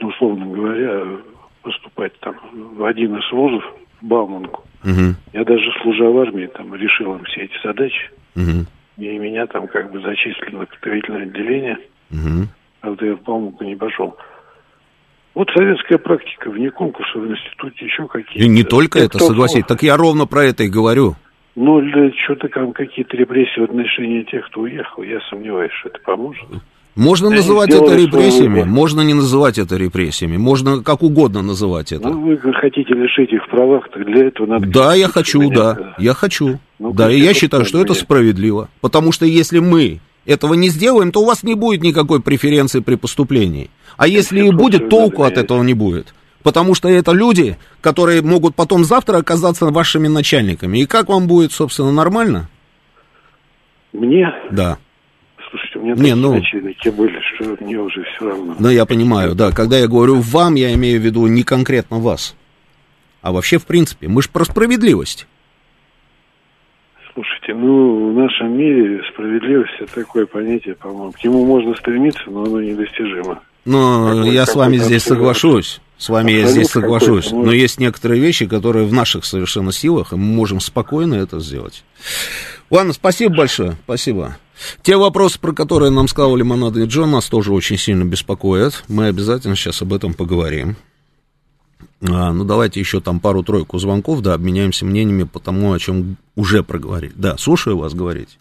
[0.00, 1.04] условно говоря,
[1.62, 3.64] поступать там в один из вузов,
[4.00, 4.64] в Бауманку.
[4.82, 5.16] Мгм.
[5.32, 8.66] Я даже, служа в армии, там решил им все эти задачи, Мгм.
[8.98, 11.78] и меня там как бы зачислили на подготовительное отделение.
[12.10, 12.48] Мгм.
[12.80, 14.16] Правда, я в Бауманку не пошел.
[15.34, 18.44] Вот советская практика, вне конкурса в институте, еще какие-то.
[18.44, 19.66] И не только это, кто согласитесь.
[19.66, 19.68] смог.
[19.78, 21.14] Так я ровно про это и говорю.
[21.56, 21.80] Ну,
[22.24, 26.44] что-то там какие-то репрессии в отношении тех, кто уехал, я сомневаюсь, что это поможет.
[26.96, 32.08] Можно Они называть это репрессиями, можно не называть это репрессиями, можно как угодно называть это.
[32.08, 34.66] Ну, вы хотите лишить их правах, так для этого надо...
[34.66, 36.58] Да, я хочу, Конституцию да, я хочу.
[36.78, 38.68] Ну, да, и я считаю, что это справедливо.
[38.80, 42.94] Потому что если мы этого не сделаем, то у вас не будет никакой преференции при
[42.94, 43.70] поступлении.
[43.96, 46.14] А если и будет, толку от этого не будет.
[46.44, 50.78] Потому что это люди, которые могут потом завтра оказаться вашими начальниками.
[50.78, 52.48] И как вам будет, собственно, нормально?
[53.92, 54.78] Мне, Да.
[55.84, 58.56] Меня Не, ну- начальники были, что мне уже все равно.
[58.58, 59.50] Ну, я понимаю, да.
[59.52, 62.34] Когда я говорю вам, я имею в виду не конкретно вас.
[63.22, 65.26] А вообще, в принципе, мы же про справедливость.
[67.14, 71.12] Слушайте, ну, в нашем мире справедливость это такое понятие, по-моему.
[71.12, 73.40] К нему можно стремиться, но оно недостижимо.
[73.64, 75.80] Но я с вами здесь соглашусь.
[75.96, 77.30] С вами я здесь соглашусь.
[77.30, 77.44] ну.
[77.44, 81.84] Но есть некоторые вещи, которые в наших совершенно силах, и мы можем спокойно это сделать.
[82.74, 83.76] Ладно, спасибо большое.
[83.84, 84.36] Спасибо.
[84.82, 88.82] Те вопросы, про которые нам сказал Лимонад и Джон, нас тоже очень сильно беспокоят.
[88.88, 90.74] Мы обязательно сейчас об этом поговорим.
[92.02, 96.64] А, ну, давайте еще там пару-тройку звонков, да, обменяемся мнениями по тому, о чем уже
[96.64, 97.12] проговорили.
[97.14, 98.38] Да, слушаю вас, говорите.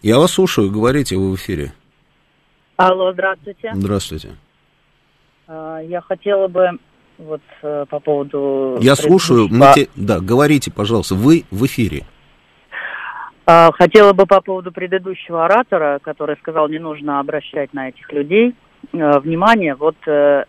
[0.00, 1.74] Я вас слушаю, говорите, вы в эфире.
[2.76, 3.70] Алло, здравствуйте.
[3.74, 4.36] Здравствуйте.
[5.46, 6.78] А, Я хотела бы
[7.18, 8.76] вот э, по поводу...
[8.80, 12.02] Я слушаю, мы те- да, говорите, пожалуйста, вы в эфире.
[13.46, 18.54] А, Хотела бы по поводу предыдущего оратора, который сказал, не нужно обращать на этих людей
[18.92, 19.74] э, внимание.
[19.74, 20.44] Вот э,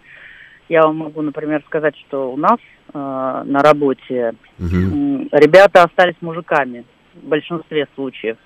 [0.69, 2.57] я вам могу, например, сказать, что у нас
[2.93, 8.37] на работе м, ребята остались мужиками в большинстве случаев.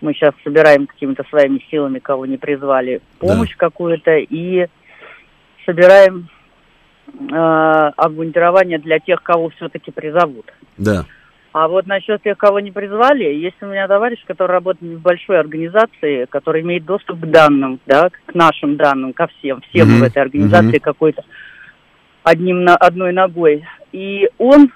[0.00, 4.68] Мы сейчас собираем какими-то своими силами, кого не призвали, помощь какую-то и
[5.66, 6.28] собираем
[7.06, 10.52] обмундирование для тех, кого все-таки призовут.
[10.78, 11.04] Да.
[11.52, 15.38] А вот насчет тех, кого не призвали, есть у меня товарищ, который работает в большой
[15.38, 20.02] организации, который имеет доступ к данным, да, к нашим данным, ко всем, всем Мгм, в
[20.02, 20.80] этой организации мгм.
[20.80, 21.22] какой-то
[22.24, 23.64] одним на одной ногой.
[23.92, 24.72] И он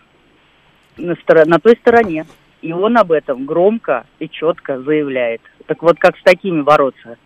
[0.96, 2.26] на, стор- на той стороне,
[2.62, 5.40] и он об этом громко и четко заявляет.
[5.66, 7.16] Так вот, как с такими бороться?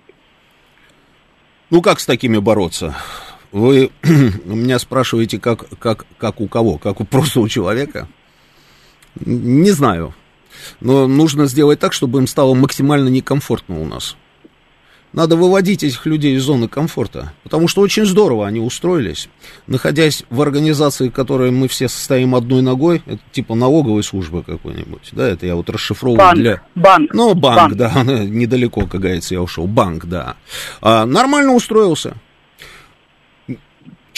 [1.69, 2.95] Ну, как с такими бороться?
[3.53, 6.79] Вы у меня спрашиваете, как, как, как у кого?
[6.79, 8.09] Как у просто у человека?
[9.25, 10.15] Не знаю.
[10.81, 14.17] Но нужно сделать так, чтобы им стало максимально некомфортно у нас.
[15.13, 17.35] Надо выводить этих людей из зоны комфорта.
[17.43, 19.29] Потому что очень здорово они устроились.
[19.67, 25.11] Находясь в организации, в которой мы все состоим одной ногой, это типа налоговой службы какой-нибудь,
[25.13, 26.63] да, это я вот расшифровываю Банк, для...
[26.75, 27.13] банк.
[27.13, 27.75] Ну, банк, Банк.
[27.75, 29.67] да, недалеко, как говорится, я ушел.
[29.67, 30.37] Банк, да.
[30.81, 32.17] А, нормально устроился.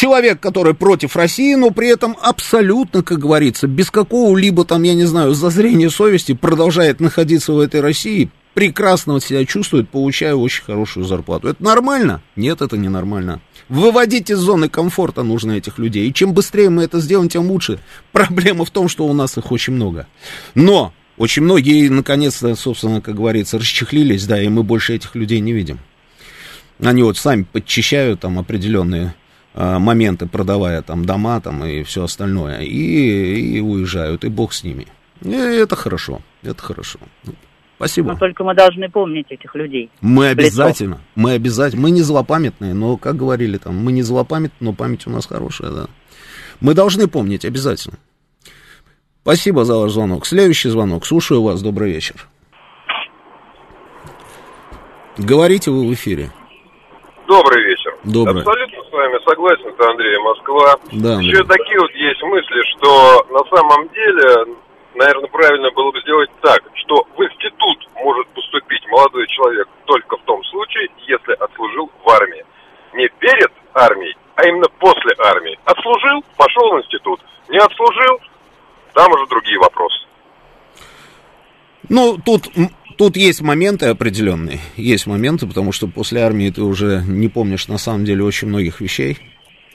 [0.04, 5.06] Человек, который против России, но при этом абсолютно, как говорится, без какого-либо там, я не
[5.06, 11.48] знаю, зазрения совести продолжает находиться в этой России, прекрасно себя чувствует, получая очень хорошую зарплату.
[11.48, 12.20] Это нормально?
[12.36, 13.40] Нет, это не нормально.
[13.70, 16.06] Выводить из зоны комфорта нужно этих людей.
[16.06, 17.80] И чем быстрее мы это сделаем, тем лучше.
[18.12, 20.06] Проблема в том, что у нас их очень много.
[20.54, 25.54] Но очень многие, наконец-то, собственно, как говорится, расчехлились, да, и мы больше этих людей не
[25.54, 25.78] видим.
[26.78, 29.14] Они вот сами подчищают там определенные
[29.54, 34.86] моменты, продавая там дома там и все остальное, и, и уезжают, и бог с ними.
[35.22, 36.98] И это хорошо, это хорошо.
[37.76, 38.12] Спасибо.
[38.12, 39.90] Но только мы должны помнить этих людей.
[40.00, 40.32] Мы лицо.
[40.32, 45.06] обязательно, мы обязательно, мы не злопамятные, но, как говорили там, мы не злопамятные, но память
[45.06, 45.86] у нас хорошая, да.
[46.60, 47.98] Мы должны помнить обязательно.
[49.22, 50.26] Спасибо за ваш звонок.
[50.26, 51.06] Следующий звонок.
[51.06, 51.62] Слушаю вас.
[51.62, 52.26] Добрый вечер.
[55.16, 56.30] Говорите вы в эфире.
[57.26, 57.92] Добрый вечер.
[58.04, 58.42] Добрый.
[58.42, 60.76] Абсолютно вами согласен, это Андрей Москва.
[60.92, 61.20] Да.
[61.20, 64.56] Еще такие вот есть мысли, что на самом деле
[64.94, 70.22] наверное, правильно было бы сделать так, что в институт может поступить молодой человек только в
[70.22, 72.44] том случае, если отслужил в армии.
[72.94, 75.58] Не перед армией, а именно после армии.
[75.64, 77.20] Отслужил, пошел в институт.
[77.48, 78.20] Не отслужил,
[78.94, 80.06] там уже другие вопросы.
[81.88, 82.48] Ну, тут,
[82.96, 84.60] тут есть моменты определенные.
[84.76, 88.80] Есть моменты, потому что после армии ты уже не помнишь на самом деле очень многих
[88.80, 89.18] вещей.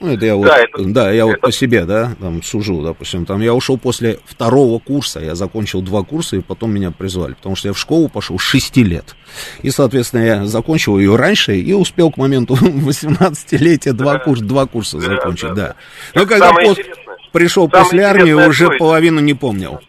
[0.02, 2.80] Ну, это я вот, Да, это- да, я вот это- по себе, да, там сужу,
[2.80, 7.34] допустим, там я ушел после второго курса, я закончил два курса, и потом меня призвали,
[7.34, 9.14] потому что я в школу пошел с 6 лет.
[9.60, 14.18] И, соответственно, я закончил ее раньше и успел к моменту 18-летия два, Да.
[14.20, 15.74] курса, два курса Да, закончить, да, да.
[16.14, 19.80] Но когда Самое пос- интересное- пришел самое после армии, уже половину не помнил.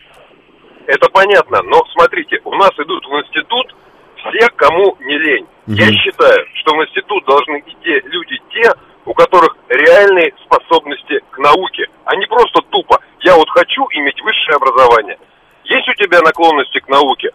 [0.88, 3.76] Это понятно, но смотрите, у нас идут в институт
[4.18, 5.46] все, кому не лень.
[5.68, 5.96] Я Мгм.
[5.96, 8.72] считаю, что в институт должны идти люди те,
[9.06, 14.56] у которых реальные способности к науке, а не просто тупо «я вот хочу иметь высшее
[14.58, 15.18] образование».
[15.66, 17.30] Есть у тебя наклонности к науке?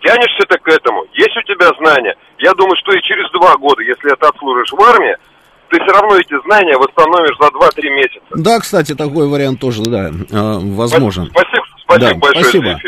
[0.00, 1.04] Тянешься ты к этому?
[1.14, 2.14] Есть у тебя знания?
[2.38, 5.16] Я думаю, что и через два года, если ты отслужишь в армии,
[5.70, 8.26] ты все равно эти знания восстановишь за 2-3 месяца.
[8.36, 11.30] Да, кстати, такой вариант тоже, да, э, возможен.
[11.30, 11.64] Спасибо,
[11.96, 12.80] спасибо Да, большое спасибо.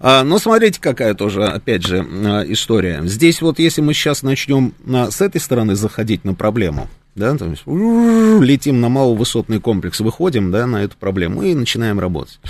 [0.00, 3.00] А, но смотрите, какая тоже, опять же, а, история.
[3.04, 7.46] Здесь вот, если мы сейчас начнем а, с этой стороны заходить на проблему, да, то
[7.46, 12.40] есть летим на маловысотный комплекс, выходим, да, на эту проблему и начинаем работать.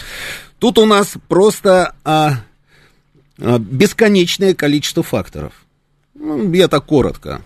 [0.58, 2.36] Тут у нас просто а,
[3.38, 5.52] а, бесконечное количество факторов.
[6.14, 7.42] Ну, я так коротко.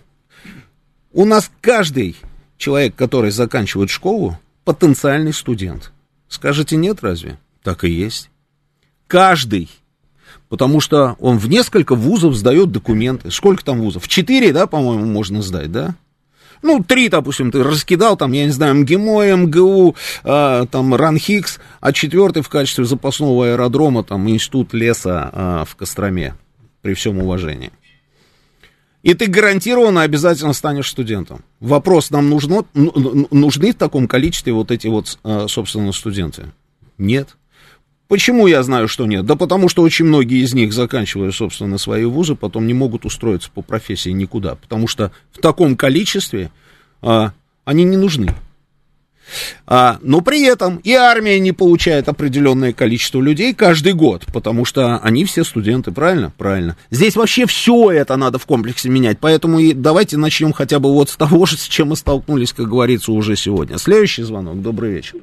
[1.13, 2.17] У нас каждый
[2.59, 5.93] человек, который заканчивает школу, потенциальный студент.
[6.29, 7.39] Скажете нет разве?
[7.63, 8.31] Так и есть.
[9.07, 9.69] Каждый.
[10.49, 13.31] Потому что он в несколько вузов сдает документы.
[13.31, 14.07] Сколько там вузов?
[14.09, 15.95] Четыре, да, по-моему, можно сдать, да?
[16.63, 21.93] Ну, три, допустим, ты раскидал, там, я не знаю, МГИМО, МГУ, а, там, РАНХИКС, а
[21.93, 26.35] четвертый в качестве запасного аэродрома, там, Институт леса а, в Костроме,
[26.83, 27.73] при всем уважении.
[29.03, 31.45] И ты гарантированно обязательно станешь студентом.
[31.61, 36.47] Вопрос, нам нужно, ну, ну, нужны в таком количестве вот эти вот, а, собственно, студенты?
[36.99, 37.37] Нет.
[38.09, 39.27] Почему я знаю, что нет?
[39.27, 43.51] Да потому что очень многие из них, заканчивая, собственно, свои вузы, потом не могут устроиться
[43.53, 44.55] по профессии никуда.
[44.55, 46.51] Потому что в таком количестве
[47.03, 47.33] а,
[47.65, 48.33] они не нужны.
[49.67, 54.99] А, но при этом и армия не получает определенное количество людей каждый год, потому что
[54.99, 56.33] они все студенты, правильно?
[56.39, 56.77] Правильно.
[56.91, 61.11] Здесь вообще все это надо в комплексе менять, поэтому и давайте начнем хотя бы вот
[61.11, 63.79] с того же, с чем мы столкнулись, как говорится, уже сегодня.
[63.79, 65.19] Следующий звонок, добрый вечер.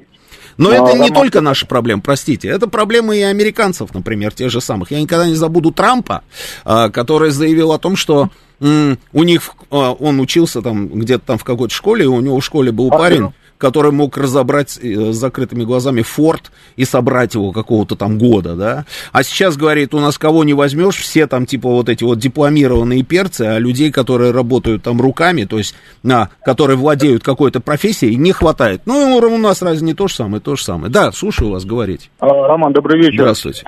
[0.57, 2.47] Но Ну, это не Роман- только наша проблема, простите.
[2.47, 4.91] Это проблемы и американцев, например, тех же самых.
[4.91, 6.23] Я никогда не забуду Трампа,
[6.65, 8.29] а, который заявил о том, что
[8.61, 12.45] у них, а, он учился там где-то там в какой-то школе, и у него в
[12.45, 17.95] школе был парень, который мог разобрать э, с закрытыми глазами форт и собрать его какого-то
[17.95, 18.85] там года, да.
[19.13, 23.03] А сейчас, говорит, у нас кого не возьмешь, все там типа вот эти вот дипломированные
[23.03, 28.33] перцы, а людей, которые работают там руками, то есть, на, которые владеют какой-то профессией, не
[28.33, 28.81] хватает.
[28.85, 30.91] Ну, у нас разве не то же самое, то же самое.
[30.91, 32.09] Да, слушаю вас, говорите.
[32.19, 33.21] А, Роман, добрый вечер.
[33.21, 33.63] Здравствуйте.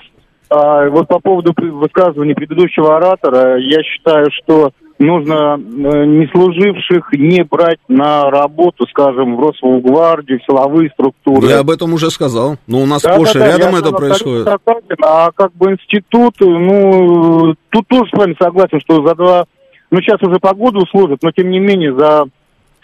[0.49, 7.43] А, вот по поводу высказывания предыдущего оратора, я считаю, что нужно э, не служивших не
[7.43, 11.47] брать на работу, скажем, в Росгвардию, в силовые структуры.
[11.47, 12.58] Я об этом уже сказал.
[12.67, 14.47] Но у нас Да, сплошь да, да, рядом это происходит.
[14.47, 14.97] согласен.
[15.01, 19.45] А как бы институт, ну, тут тоже с вами согласен, что за два,
[19.91, 22.25] ну, сейчас уже по году служат, но тем не менее за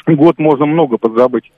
[0.08, 1.52] год можно много подзабыть.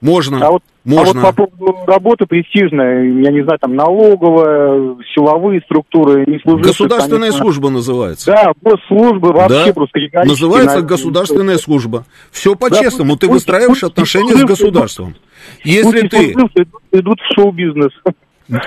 [0.00, 1.22] Можно, А вот, а вот можно.
[1.22, 6.66] по поводу работы престижной, я не знаю, там налоговая, силовые структуры, не служивших...
[6.72, 7.40] Государственная конечно.
[7.42, 8.26] служба называется.
[8.30, 9.72] Да, госслужбы вообще Да.
[9.72, 9.98] просто.
[10.24, 12.04] Называется на- государственная служба.
[12.30, 13.16] Все Да, по-честному.
[13.16, 15.14] Ты пусть- выстраиваешь пусть отношения с служившие государством.
[15.14, 17.90] Пусть Если не ты, служившие идут, идут в шоу-бизнес.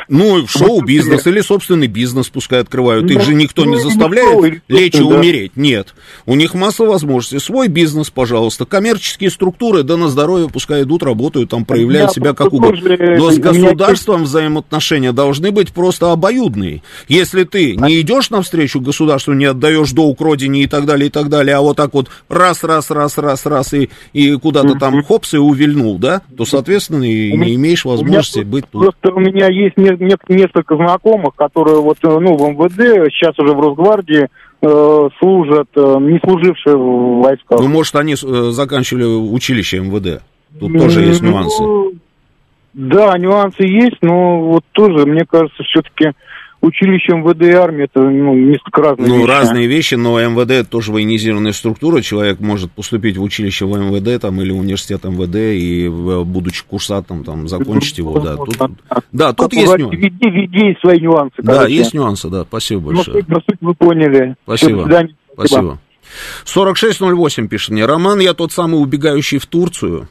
[0.08, 4.62] Ну, шоу-бизнес или собственный бизнес пускай открывают, их Ну, же никто ну, не шоу, заставляет
[4.68, 5.54] лечь и умереть.
[5.56, 5.94] Нет.
[6.26, 7.40] У них масса возможностей.
[7.40, 8.66] Свой бизнес, пожалуйста.
[8.66, 12.80] Коммерческие структуры, да на здоровье пускай идут, работают, там проявляют себя как угодно.
[12.80, 16.84] тоже, Но с государством взаимоотношения должны быть просто обоюдные.
[17.08, 21.30] Если ты не идешь навстречу государству, не отдаешь долг родине и так далее, и так
[21.30, 25.34] далее, а вот так вот раз, раз, раз, раз, раз, и, и куда-то там хопс
[25.34, 28.82] и увильнул, да, то, соответственно, и не имеешь возможности быть тут.
[28.82, 33.38] Просто у меня есть не- не- несколько знакомых, которые вот, э, ну, в МВД, сейчас
[33.40, 34.28] уже в Росгвардии
[34.64, 37.60] э, служат, э, не служившие в войсках.
[37.62, 38.16] Ну, может, они э,
[38.52, 40.22] заканчивали училище МВД.
[40.60, 41.64] Тут тоже есть Ну, нюансы.
[42.74, 46.12] Да, нюансы есть, но вот тоже, мне кажется, все-таки
[46.62, 49.28] училище МВД и армия, это ну, несколько разные Ну, вещи.
[49.30, 52.02] разные вещи, но МВД это тоже военизированная структура.
[52.02, 57.24] Человек может поступить в училище в МВД там, или университет МВД и, в- будучи курсантом,
[57.24, 58.36] там, закончить его, да.
[58.38, 58.58] Тут,
[59.12, 59.96] да, тут Как есть нюансы.
[59.98, 61.36] Везде есть свои нюансы.
[61.40, 61.74] Да, короче.
[61.76, 62.44] есть нюансы, да.
[62.44, 63.18] Спасибо Ну, большое.
[63.18, 64.36] суть, ну, суть вы поняли.
[64.46, 65.08] Спасибо.
[65.34, 65.80] Спасибо.
[66.46, 67.86] 4608 пишет мне.
[67.86, 70.08] Роман, я тот самый убегающий в Турцию.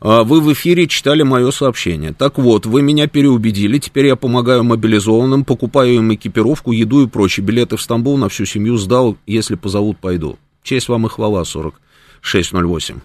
[0.00, 2.12] А, Вы в эфире читали мое сообщение.
[2.12, 3.78] Так вот, вы меня переубедили.
[3.78, 7.44] Теперь я помогаю мобилизованным, покупаю им экипировку, еду и прочие.
[7.44, 9.16] Билеты в Стамбул на всю семью сдал.
[9.26, 10.38] Если позовут, пойду.
[10.62, 13.00] Честь вам и хвала, 4608.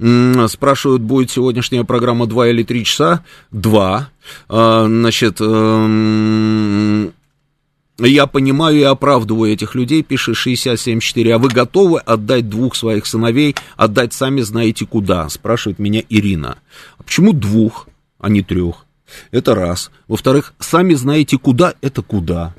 [0.00, 3.24] М, Спрашивают, будет сегодняшняя программа 2 или 3 часа?
[3.50, 4.10] 2.
[4.48, 7.12] Значит, эм,
[8.06, 11.32] я понимаю и оправдываю этих людей, пишет 67.4.
[11.32, 15.28] А вы готовы отдать двух своих сыновей, отдать сами знаете куда?
[15.28, 16.58] Спрашивает меня Ирина.
[16.96, 17.88] А почему двух,
[18.18, 18.86] а не трех?
[19.30, 19.90] Это раз.
[20.06, 22.54] Во-вторых, сами знаете куда, это куда?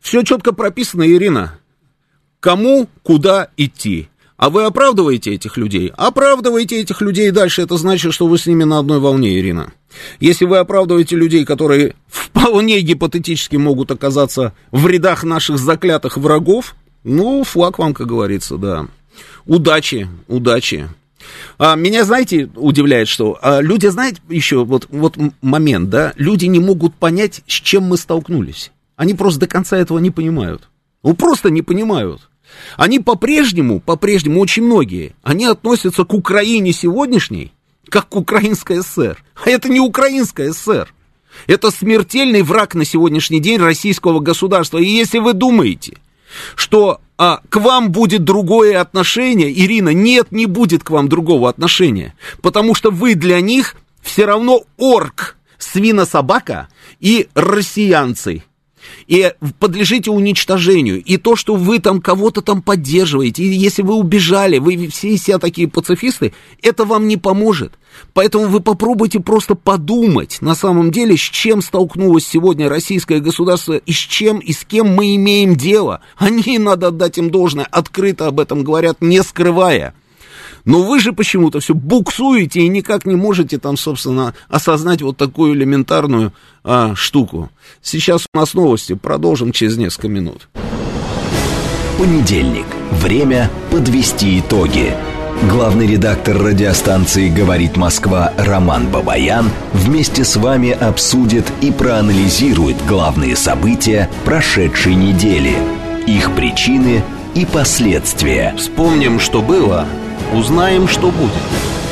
[0.00, 1.58] Все четко прописано, Ирина.
[2.38, 4.08] Кому, куда идти?
[4.44, 5.90] А вы оправдываете этих людей?
[5.96, 7.62] Оправдываете этих людей дальше.
[7.62, 9.72] Это значит, что вы с ними на одной волне, Ирина.
[10.20, 17.42] Если вы оправдываете людей, которые вполне гипотетически могут оказаться в рядах наших заклятых врагов, ну,
[17.42, 18.86] флаг вам, как говорится, да.
[19.46, 20.90] Удачи, удачи.
[21.56, 26.58] А, меня, знаете, удивляет, что а, люди, знаете, еще вот, вот момент, да, люди не
[26.58, 28.72] могут понять, с чем мы столкнулись.
[28.96, 30.68] Они просто до конца этого не понимают.
[31.02, 32.28] Ну, просто не понимают.
[32.76, 37.52] Они по-прежнему, по-прежнему, очень многие, они относятся к Украине сегодняшней,
[37.88, 39.22] как к Украинской ССР.
[39.34, 40.92] А это не Украинская ССР.
[41.46, 44.78] Это смертельный враг на сегодняшний день российского государства.
[44.78, 45.98] И если вы думаете,
[46.54, 52.14] что а, к вам будет другое отношение, Ирина, нет, не будет к вам другого отношения.
[52.42, 56.68] Потому что вы для них все равно орк, свинособака
[57.00, 58.44] и россиянцы
[59.06, 61.02] и подлежите уничтожению.
[61.02, 65.24] И то, что вы там кого-то там поддерживаете, и если вы убежали, вы все из
[65.24, 66.32] себя такие пацифисты,
[66.62, 67.72] это вам не поможет.
[68.12, 73.92] Поэтому вы попробуйте просто подумать, на самом деле, с чем столкнулось сегодня российское государство, и
[73.92, 76.00] с чем, и с кем мы имеем дело.
[76.16, 79.94] Они, надо отдать им должное, открыто об этом говорят, не скрывая.
[80.64, 85.54] Но вы же почему-то все буксуете и никак не можете там, собственно, осознать вот такую
[85.54, 87.50] элементарную а, штуку.
[87.82, 90.48] Сейчас у нас новости, продолжим через несколько минут.
[91.98, 92.66] Понедельник.
[92.90, 94.94] Время подвести итоги.
[95.50, 104.08] Главный редактор радиостанции «Говорит Москва» Роман Бабаян вместе с вами обсудит и проанализирует главные события
[104.24, 105.54] прошедшей недели,
[106.06, 107.04] их причины
[107.34, 108.54] и последствия.
[108.56, 109.86] Вспомним, что было,
[110.32, 111.32] узнаем, что будет.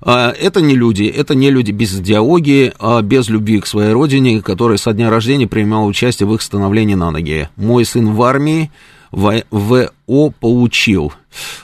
[0.00, 4.40] А, Это не люди, это не люди без идеологии, а без любви к своей родине,
[4.40, 7.48] которые со дня рождения принимал участие в их становлении на ноги.
[7.56, 8.70] Мой сын в армии,
[9.10, 11.12] ВО получил.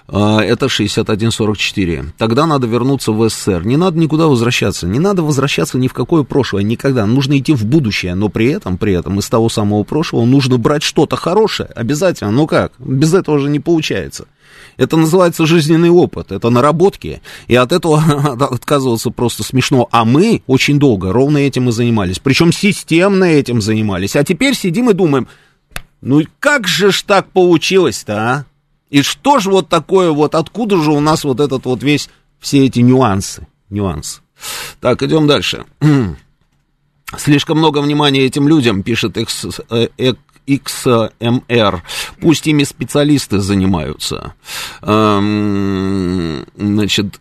[0.08, 2.12] А, это 6144.
[2.18, 3.64] Тогда надо вернуться в СССР.
[3.64, 4.86] Не надо никуда возвращаться.
[4.86, 7.06] Не надо возвращаться ни в какое прошлое, никогда.
[7.06, 8.14] Нужно идти в будущее.
[8.14, 11.68] Но при этом, при этом из того самого прошлого нужно брать что-то хорошее.
[11.74, 12.30] Обязательно.
[12.30, 12.72] Ну как?
[12.78, 14.26] Без этого же не получается.
[14.76, 18.02] Это называется жизненный опыт, это наработки, и от этого
[18.50, 19.88] отказываться просто смешно.
[19.90, 24.16] А мы очень долго ровно этим и занимались, причем системно этим занимались.
[24.16, 25.28] А теперь сидим и думаем,
[26.00, 28.44] ну как же ж так получилось-то, а?
[28.90, 32.66] И что же вот такое вот, откуда же у нас вот этот вот весь, все
[32.66, 34.20] эти нюансы, нюансы.
[34.80, 35.64] Так, идем дальше.
[37.16, 39.90] Слишком много внимания этим людям, пишет XMR.
[41.48, 41.78] Э,
[42.20, 44.34] Пусть ими специалисты занимаются.
[44.82, 47.20] Эм, значит,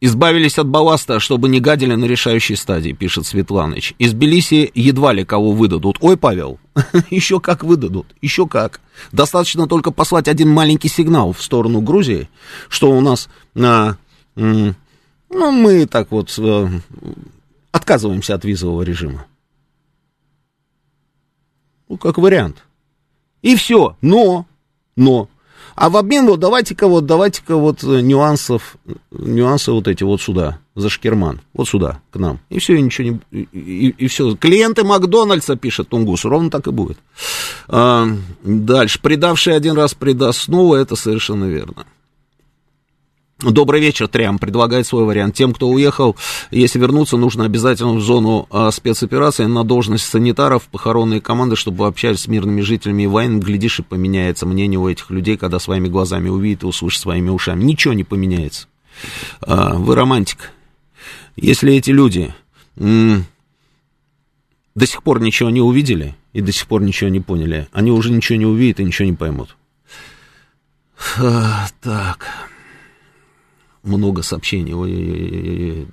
[0.00, 3.94] Избавились от балласта, чтобы не гадили на решающей стадии, пишет Светланыч.
[3.98, 5.96] Из Белиси едва ли кого выдадут.
[6.00, 6.58] Ой, Павел,
[7.10, 8.80] еще как выдадут, еще как.
[9.12, 12.28] Достаточно только послать один маленький сигнал в сторону Грузии,
[12.68, 13.96] что у нас, а,
[14.36, 14.74] ну,
[15.30, 16.68] мы так вот а,
[17.72, 19.26] отказываемся от визового режима.
[21.88, 22.64] Ну, как вариант.
[23.42, 23.96] И все.
[24.00, 24.46] Но,
[24.96, 25.28] но,
[25.74, 28.76] а в обмен вот давайте-ка вот, давайте-ка вот э, нюансов,
[29.10, 32.38] нюансы вот эти вот сюда, за шкерман, вот сюда, к нам.
[32.48, 33.46] И все, и ничего не...
[33.52, 34.36] И, и, все.
[34.36, 36.98] Клиенты Макдональдса, пишет Тунгус, ровно так и будет.
[37.68, 38.06] А,
[38.42, 39.00] дальше.
[39.00, 41.86] Предавший один раз предаст снова, это совершенно верно.
[43.40, 44.38] Добрый вечер, Трям.
[44.38, 45.34] Предлагает свой вариант.
[45.34, 46.16] Тем, кто уехал,
[46.52, 52.20] если вернуться, нужно обязательно в зону а, спецоперации на должность санитаров, похоронные команды, чтобы общались
[52.20, 53.40] с мирными жителями и войн.
[53.40, 57.64] Глядишь, и поменяется мнение у этих людей, когда своими глазами увидит и услышит своими ушами.
[57.64, 58.68] Ничего не поменяется.
[59.40, 60.52] А, вы романтик.
[61.34, 62.32] Если эти люди
[62.76, 63.26] м-
[64.76, 68.12] до сих пор ничего не увидели и до сих пор ничего не поняли, они уже
[68.12, 69.56] ничего не увидят и ничего не поймут.
[71.18, 72.53] А, так
[73.84, 74.74] много сообщений.
[74.74, 75.86] Ой,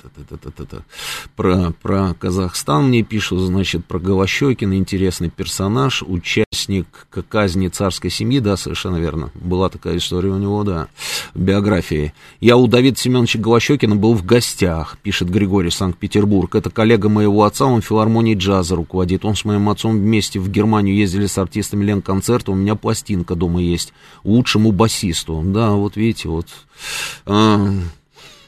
[1.35, 6.87] про, про Казахстан мне пишут, значит, про Голощекина, интересный персонаж, участник
[7.29, 10.87] казни царской семьи, да, совершенно верно, была такая история у него, да,
[11.35, 12.13] биографии.
[12.39, 17.65] Я у Давида Семеновича Голощекина был в гостях, пишет Григорий Санкт-Петербург, это коллега моего отца,
[17.65, 22.51] он филармонией джаза руководит, он с моим отцом вместе в Германию ездили с артистами Ленконцерта,
[22.51, 26.47] у меня пластинка дома есть, лучшему басисту, да, вот видите, вот.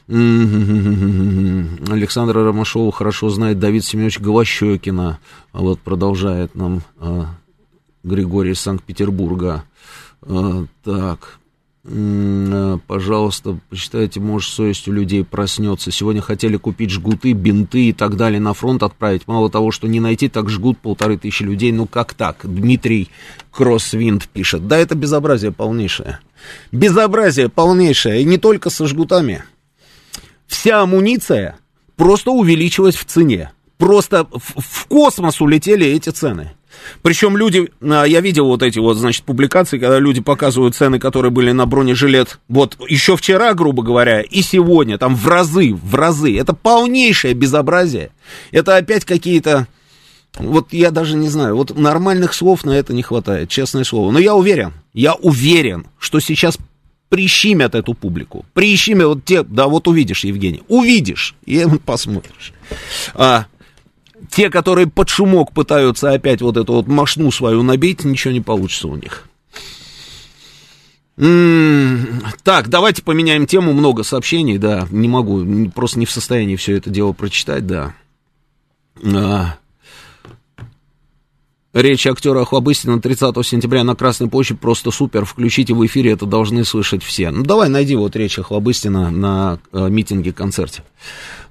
[0.06, 5.18] Александра Ромашова хорошо знает Давид Семенович Голощекина.
[5.54, 7.28] Вот продолжает нам а,
[8.02, 9.64] Григорий Санкт-Петербурга.
[10.20, 11.16] А, так, а,
[11.84, 15.90] пожалуйста, почитайте, может, совесть у людей проснется.
[15.90, 19.26] Сегодня хотели купить жгуты, бинты и так далее на фронт отправить.
[19.26, 21.72] Мало того, что не найти, так жгут полторы тысячи людей.
[21.72, 22.38] Ну как так?
[22.44, 23.10] Дмитрий
[23.50, 24.66] Кроссвинд пишет.
[24.66, 26.20] Да, это безобразие полнейшее.
[26.72, 29.44] Безобразие полнейшее, и не только со жгутами.
[30.46, 31.58] Вся амуниция
[31.96, 33.52] просто увеличилась в цене.
[33.76, 36.52] Просто в, в космос улетели эти цены.
[37.02, 41.30] Причем люди, а, я видел вот эти вот, значит, публикации, когда люди показывают цены, которые
[41.30, 46.38] были на бронежилет, вот еще вчера, грубо говоря, и сегодня, там в разы, в разы.
[46.38, 48.10] Это полнейшее безобразие.
[48.50, 49.66] Это опять какие-то,
[50.38, 54.10] вот я даже не знаю, вот нормальных слов на это не хватает, честное слово.
[54.10, 56.58] Но я уверен, я уверен, что сейчас
[57.08, 58.44] прищимят эту публику.
[58.54, 62.52] Прищимят вот те, да вот увидишь, Евгений, увидишь, и посмотришь.
[63.14, 63.46] А,
[64.34, 68.88] те, которые под шумок пытаются опять вот эту вот машну свою набить, ничего не получится
[68.88, 69.28] у них.
[71.16, 73.72] М-м-м, так, давайте поменяем тему.
[73.72, 74.88] Много сообщений, да.
[74.90, 77.94] Не могу, просто не в состоянии все это дело прочитать, да.
[79.04, 79.56] А,
[81.72, 85.24] Речь актера Охлобыстина 30 сентября на Красной площади просто супер.
[85.24, 87.32] Включите в эфире, это должны слышать все.
[87.32, 90.84] Ну, давай найди вот речь Охлобыстина на э, митинге-концерте.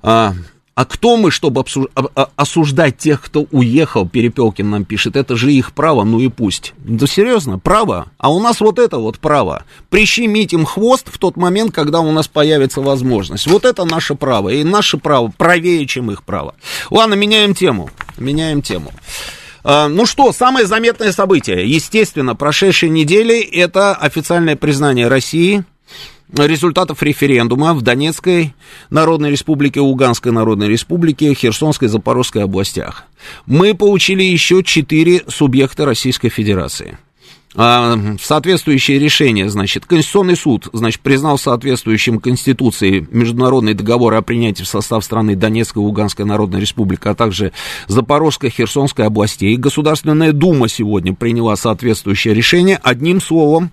[0.02, 0.34] А,
[0.76, 1.88] а кто мы, чтобы обсуж...
[2.36, 6.74] осуждать тех, кто уехал, Перепелкин нам пишет, это же их право, ну и пусть.
[6.78, 8.08] Да серьезно, право?
[8.18, 9.66] А у нас вот это вот право.
[9.90, 13.46] Прищемить им хвост в тот момент, когда у нас появится возможность.
[13.46, 16.56] Вот это наше право, и наше право правее, чем их право.
[16.90, 18.92] Ладно, меняем тему, меняем тему.
[19.64, 25.64] А, ну что, самое заметное событие, естественно, прошедшей недели, это официальное признание России
[26.36, 28.56] результатов референдума в Донецкой
[28.90, 33.06] Народной Республике, Луганской Народной Республике, Херсонской, Запорожской областях.
[33.46, 36.98] Мы получили еще четыре субъекта Российской Федерации
[37.56, 44.68] а, соответствующее решение, значит, Конституционный суд, значит, признал соответствующим Конституции международный договор о принятии в
[44.68, 47.52] состав страны Донецкой и Луганской Народной Республики, а также
[47.88, 49.56] Запорожской, Херсонской областей.
[49.56, 52.80] Государственная Дума сегодня приняла соответствующее решение.
[52.82, 53.72] Одним словом,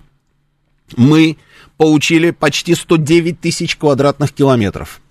[0.95, 1.37] мы
[1.81, 5.01] получили почти 109 тысяч квадратных километров.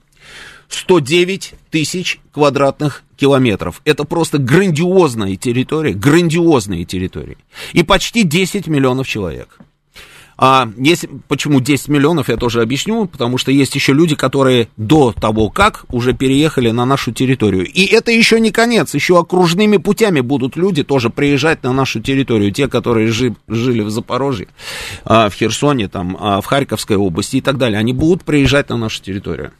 [0.69, 3.83] 109 тысяч квадратных километров.
[3.85, 7.39] Это просто грандиозная территория, грандиозные территории.
[7.73, 9.59] И почти 10 миллионов человек.
[10.43, 15.13] А если, почему 10 миллионов, я тоже объясню, потому что есть еще люди, которые до
[15.13, 17.67] того, как уже переехали на нашу территорию.
[17.67, 22.53] И это еще не конец, еще окружными путями будут люди тоже приезжать на нашу территорию.
[22.53, 24.49] Те, которые жи, жили в Запорожье,
[25.05, 28.79] а, в Херсоне, там, а, в Харьковской области и так далее, они будут приезжать на
[28.79, 29.53] нашу территорию.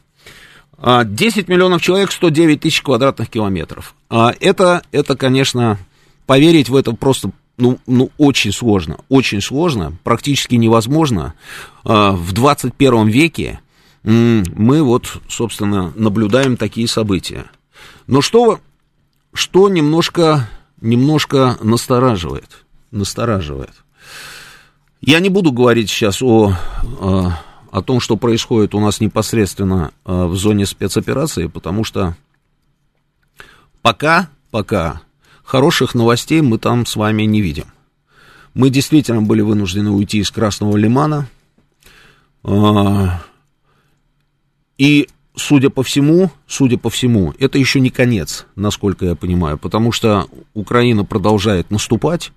[0.79, 3.93] 10 а, миллионов человек, 109 тысяч квадратных километров.
[4.09, 5.77] Это, это, конечно,
[6.25, 7.29] поверить в это просто
[7.61, 11.33] ну, ну, очень сложно, очень сложно, практически невозможно.
[11.83, 13.59] А, в 21 веке
[14.03, 17.45] мы вот, собственно, наблюдаем такие события.
[18.07, 18.59] Но что,
[19.33, 20.49] что немножко,
[20.81, 23.73] немножко настораживает, настораживает.
[25.01, 26.55] Я не буду говорить сейчас о
[27.71, 32.17] о том, что происходит у нас непосредственно э, в зоне спецоперации, потому что
[33.81, 35.01] пока, пока
[35.51, 37.65] хороших новостей мы там с вами не видим.
[38.53, 41.27] Мы действительно были вынуждены уйти из Красного Лимана.
[42.45, 43.07] Э,
[44.77, 49.91] и, судя по всему, судя по всему, это еще не конец, насколько я понимаю, потому
[49.91, 52.31] что Украина продолжает наступать,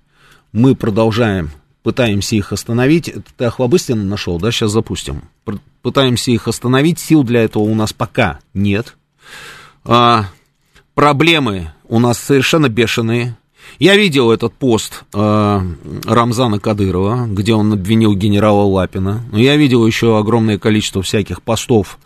[0.51, 1.51] мы продолжаем
[1.83, 3.13] пытаемся их остановить.
[3.37, 5.21] Ты Охлобыстина нашел, да, сейчас запустим.
[5.81, 8.97] Пытаемся их остановить, сил для этого у нас пока нет.
[9.85, 10.25] А,
[10.95, 13.37] проблемы у нас совершенно бешеные.
[13.77, 15.61] Я видел этот пост э,
[16.05, 19.23] Рамзана Кадырова, где он обвинил генерала Лапина.
[19.31, 21.99] Но я видел еще огромное количество всяких постов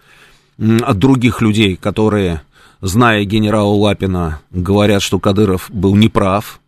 [0.58, 2.42] от других людей, которые,
[2.82, 6.60] зная генерала Лапина, говорят, что Кадыров был неправ.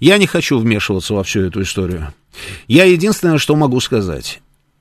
[0.00, 2.12] Я не хочу вмешиваться во всю эту историю.
[2.66, 4.40] Я единственное, что могу сказать.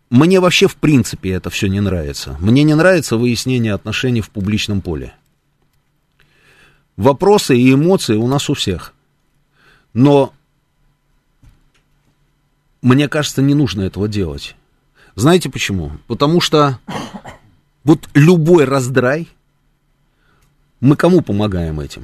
[0.10, 2.38] Мне вообще в принципе это все не нравится.
[2.39, 5.14] Мне не нравится выяснение отношений в публичном поле.
[6.98, 8.93] Вопросы и эмоции у нас у всех.
[9.93, 10.34] Но
[12.82, 14.56] мне кажется, не нужно этого делать.
[15.16, 15.91] Знаете почему?
[16.08, 16.80] Потому что
[17.84, 19.28] вот любой раздрай,
[20.80, 22.04] мы кому помогаем этим?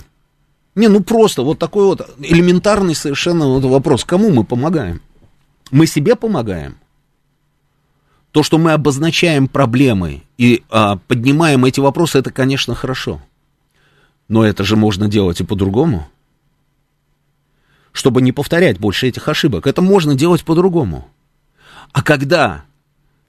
[0.76, 4.04] Не, ну просто вот такой вот элементарный совершенно вот вопрос.
[4.04, 5.02] Кому мы помогаем?
[5.72, 6.78] Мы себе помогаем.
[8.32, 13.22] То, что мы обозначаем проблемы и а, поднимаем эти вопросы, это, конечно, хорошо.
[14.34, 16.09] Но это же можно делать и по-другому.
[17.91, 19.67] Чтобы не повторять больше этих ошибок.
[19.67, 21.07] Это можно делать по-другому.
[21.91, 22.65] А когда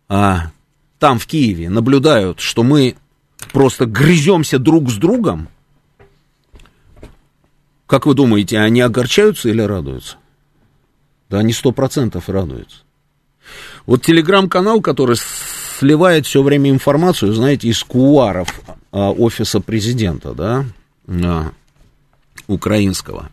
[0.08, 0.50] а,
[0.98, 2.96] там, в Киеве, наблюдают, что мы
[3.52, 5.48] просто грыземся друг с другом,
[7.84, 10.16] как вы думаете, они огорчаются или радуются?
[11.28, 12.78] Да они сто процентов радуются.
[13.84, 15.18] Вот телеграм-канал, который
[15.78, 18.48] сливает все время информацию, знаете, из куаров
[18.90, 20.64] а, офиса президента, да,
[22.46, 23.30] украинского.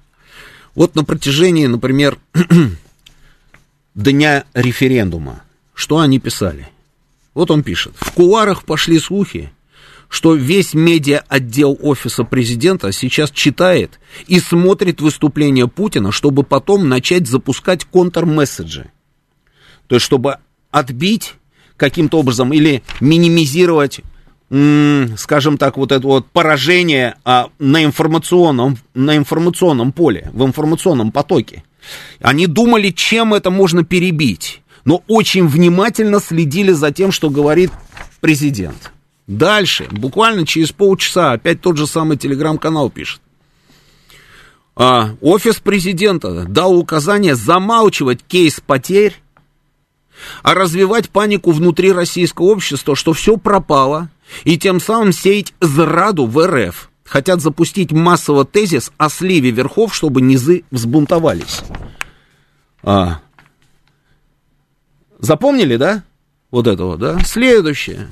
[0.76, 2.18] Вот на протяжении, например,
[3.96, 5.44] дня референдума,
[5.74, 6.70] что они писали?
[7.34, 7.94] Вот он пишет.
[7.96, 9.52] В куарах пошли слухи,
[10.10, 17.86] что весь медиа-отдел офиса президента сейчас читает и смотрит выступления Путина, чтобы потом начать запускать
[17.86, 18.92] контрмесседжи.
[19.88, 20.38] То есть, чтобы
[20.70, 21.36] отбить
[21.78, 24.02] каким-то образом или минимизировать,
[25.18, 31.64] скажем так, вот это вот поражение а, на, информационном, на информационном поле, в информационном потоке.
[32.20, 37.72] Они думали, чем это можно перебить, но очень внимательно следили за тем, что говорит
[38.20, 38.92] президент.
[39.26, 43.22] Дальше, буквально через полчаса, опять тот же самый телеграм-канал пишет.
[44.76, 49.16] А, офис президента дал указание замалчивать кейс потерь,
[50.44, 54.10] а развивать панику внутри российского общества, что все пропало,
[54.44, 56.90] и тем самым сеять зраду в РФ.
[57.04, 61.62] Хотят запустить массово тезис о сливе верхов, чтобы низы взбунтовались.
[62.84, 63.20] А.
[65.20, 66.04] Запомнили, да?
[66.52, 67.20] Вот этого, да?
[67.20, 68.08] Следующее.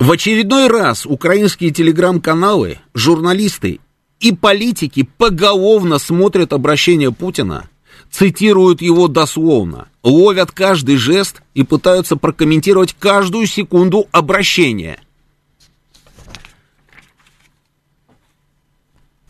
[0.00, 3.78] В очередной раз украинские телеграм-каналы, журналисты
[4.18, 7.68] и политики поголовно смотрят обращение Путина,
[8.12, 15.00] цитируют его дословно, ловят каждый жест и пытаются прокомментировать каждую секунду обращения.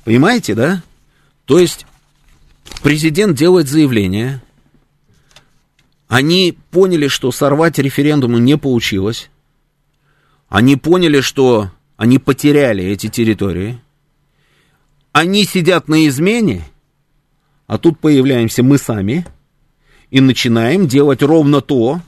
[0.04, 0.82] Понимаете, да?
[1.44, 1.86] То есть
[2.82, 4.42] президент делает заявление,
[6.08, 9.30] они поняли, что сорвать референдум не получилось,
[10.48, 13.80] они поняли, что они потеряли эти территории.
[15.12, 16.64] Они сидят на измене,
[17.72, 19.24] а тут появляемся мы сами
[20.10, 22.02] и начинаем делать ровно то,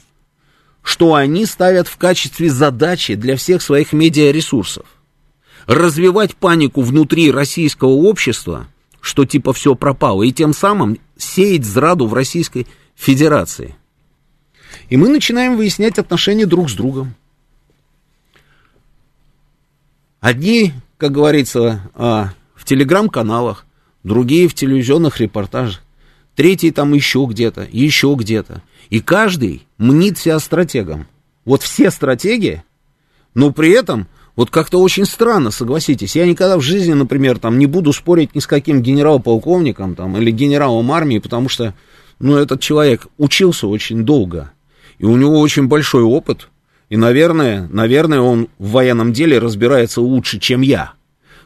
[0.83, 4.85] что они ставят в качестве задачи для всех своих медиаресурсов.
[5.67, 8.67] Развивать панику внутри российского общества,
[9.01, 13.75] что типа все пропало, и тем самым сеять зраду в Российской Федерации.
[14.91, 17.15] И мы начинаем выяснять отношения друг с другом.
[20.21, 23.65] Одни, как говорится, а, в телеграм-каналах,
[24.05, 25.83] другие в телевизионных репортажах,
[26.37, 28.63] третий там еще где-то, еще где-то.
[28.91, 31.07] И каждый мнит себя стратегом.
[31.45, 32.63] Вот все стратегии,
[33.35, 36.17] но при этом вот как-то очень странно, согласитесь.
[36.17, 40.31] Я никогда в жизни, например, там не буду спорить ни с каким генерал-полковником там, или
[40.31, 41.75] генералом армии, потому что,
[42.19, 44.53] ну, этот человек учился очень долго,
[44.99, 46.49] и у него очень большой опыт,
[46.89, 50.95] и, наверное, наверное, он в военном деле разбирается лучше, чем я.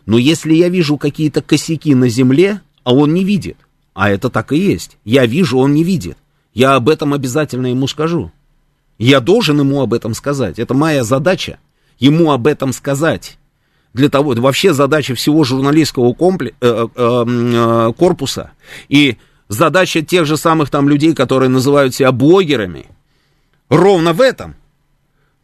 [0.08, 3.58] Но если я вижу какие-то косяки на земле, а он не видит,
[3.92, 6.16] а это так и есть, я вижу, он не видит,
[6.54, 8.32] я об этом обязательно ему скажу.
[8.96, 10.58] Я должен ему об этом сказать.
[10.58, 11.58] Это моя задача,
[11.98, 13.36] ему об этом сказать.
[13.92, 18.52] Для того, вообще задача всего журналистского комплекса, э, э, э, корпуса
[18.88, 22.86] и задача тех же самых там людей, которые называют себя блогерами,
[23.68, 24.56] ровно в этом–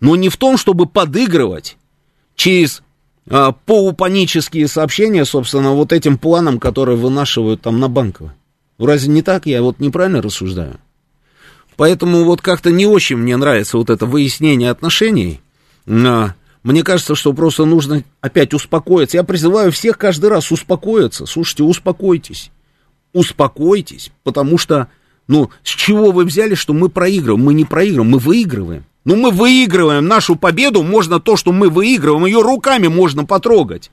[0.04, 1.78] но не в том, чтобы подыгрывать
[2.34, 2.82] через
[3.26, 8.34] полупанические сообщения, собственно, вот этим планам, которые вынашивают там на банково.
[8.78, 9.46] Разве не так?
[9.46, 10.78] Я вот неправильно рассуждаю.
[11.76, 15.40] Поэтому вот как-то не очень мне нравится вот это выяснение отношений.
[15.86, 19.16] Мне кажется, что просто нужно опять успокоиться.
[19.16, 21.26] Я призываю всех каждый раз успокоиться.
[21.26, 22.50] Слушайте, успокойтесь.
[23.12, 24.88] Успокойтесь, потому что,
[25.28, 27.44] ну, с чего вы взяли, что мы проигрываем?
[27.44, 28.84] Мы не проигрываем, мы выигрываем.
[29.04, 33.90] Ну, мы выигрываем нашу победу, можно то, что мы выигрываем, ее руками можно потрогать.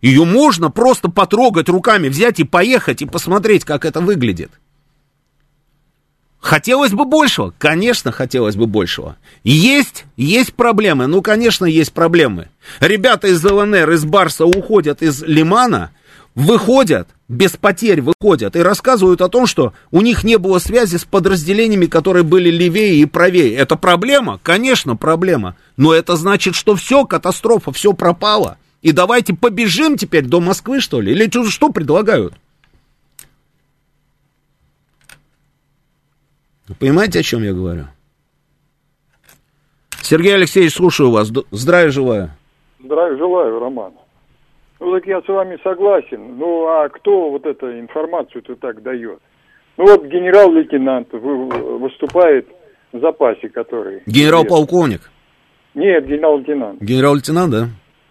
[0.00, 4.50] Ее можно просто потрогать руками, взять и поехать и посмотреть, как это выглядит.
[6.40, 7.54] Хотелось бы большего?
[7.56, 9.16] Конечно, хотелось бы большего.
[9.44, 11.06] Есть, есть проблемы.
[11.06, 12.48] Ну, конечно, есть проблемы.
[12.80, 15.92] Ребята из ЛНР, из Барса уходят из Лимана,
[16.34, 21.04] выходят, без потерь выходят и рассказывают о том, что у них не было связи с
[21.04, 23.54] подразделениями, которые были левее и правее.
[23.54, 24.40] Это проблема?
[24.42, 25.56] Конечно, проблема.
[25.76, 28.58] Но это значит, что все, катастрофа, все пропало.
[28.80, 31.12] И давайте побежим теперь до Москвы, что ли?
[31.12, 32.34] Или что, предлагают?
[36.68, 37.86] Вы понимаете, о чем я говорю?
[40.00, 41.30] Сергей Алексеевич, слушаю вас.
[41.50, 42.30] Здравия желаю.
[42.82, 43.92] Здравия желаю, Роман.
[44.82, 46.38] Ну, так я с вами согласен.
[46.38, 49.20] Ну, а кто вот эту информацию-то так дает?
[49.76, 52.48] Ну, вот генерал-лейтенант выступает
[52.92, 54.02] в запасе, который...
[54.06, 55.12] Генерал-полковник?
[55.74, 56.82] Нет, генерал-лейтенант.
[56.82, 57.68] Генерал-лейтенант, да?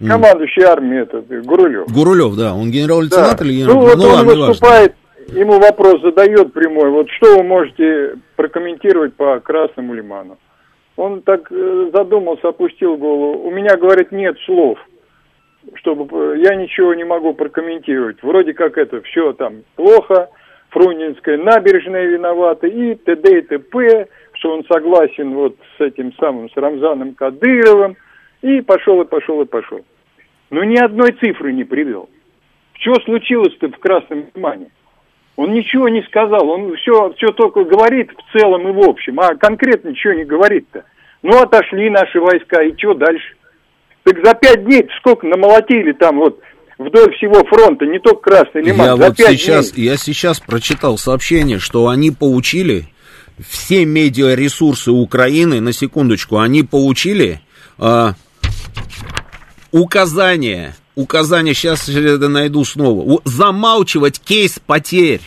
[0.07, 1.91] Командующий армией этот, Гурулев.
[1.91, 2.53] Гурулев, да.
[2.53, 3.45] Он генерал-лейтенант да.
[3.45, 3.76] или генерал?
[3.76, 4.95] Ну, вот ну, он ладно, выступает,
[5.28, 6.89] ему вопрос задает прямой.
[6.89, 10.38] Вот что вы можете прокомментировать по Красному Лиману?
[10.95, 13.45] Он так э, задумался, опустил голову.
[13.45, 14.80] У меня, говорит, нет слов
[15.76, 18.22] чтобы я ничего не могу прокомментировать.
[18.22, 20.30] Вроде как это все там плохо,
[20.70, 23.39] Фрунзенская набережная виновата и т.д.
[23.39, 27.97] и т.п., что он согласен вот с этим самым, с Рамзаном Кадыровым,
[28.41, 29.82] и пошел, и пошел, и пошел.
[30.49, 32.09] Но ни одной цифры не привел.
[32.74, 34.72] Что случилось-то в Красном Лимане?
[35.36, 39.36] Он ничего не сказал, он все, все только говорит в целом и в общем, а
[39.36, 40.84] конкретно ничего не говорит-то.
[41.22, 43.36] Ну, отошли наши войска, и что дальше?
[44.04, 46.39] Так за пять дней сколько намолотили там вот
[46.78, 48.88] вдоль всего фронта, не только Красный Лиман.
[48.88, 49.86] Я вот сейчас, дней.
[49.86, 52.88] я сейчас прочитал сообщение, что они получили
[53.47, 57.41] все медиаресурсы Украины, на секундочку, они получили
[57.78, 58.14] э,
[59.72, 65.22] указание, указание, сейчас это найду снова, замалчивать кейс потерь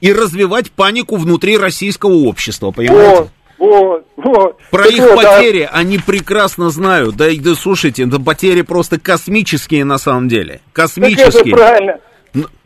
[0.00, 3.20] и развивать панику внутри российского общества, понимаете?
[3.20, 3.30] Вот.
[3.58, 4.58] Вот, вот.
[4.70, 5.78] Про так их вот, потери а...
[5.78, 7.16] они прекрасно знают.
[7.16, 10.60] Да, да слушайте, это потери просто космические на самом деле.
[10.72, 11.32] Космические.
[11.32, 12.00] Так это правильно.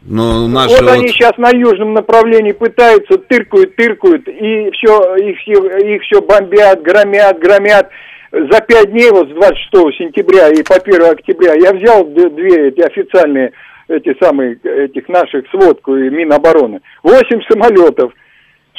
[0.03, 5.47] Но наши вот, вот они сейчас на южном направлении пытаются, тыркают, тыркают, и все, их,
[5.47, 7.89] их все бомбят, громят, громят.
[8.33, 12.81] За пять дней, вот с 26 сентября и по 1 октября, я взял две эти
[12.81, 13.53] официальные,
[13.89, 16.81] эти самые, этих наших сводку и Минобороны.
[17.03, 18.13] Восемь самолетов,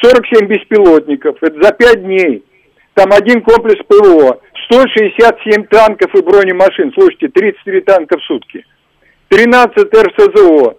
[0.02, 2.44] 47 беспилотников, это за 5 дней.
[2.94, 8.66] Там один комплекс ПВО, 167 танков и бронемашин, слушайте, 33 танка в сутки,
[9.30, 10.76] 13 РСЗО,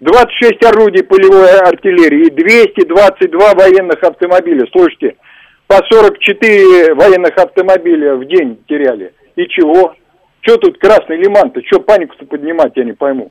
[0.00, 4.66] 26 орудий полевой артиллерии и 222 военных автомобиля.
[4.72, 5.16] Слушайте,
[5.66, 9.14] по 44 военных автомобиля в день теряли.
[9.36, 9.94] И чего?
[10.40, 11.62] Что тут Красный Лиман-то?
[11.64, 13.30] Что панику-то поднимать, я не пойму.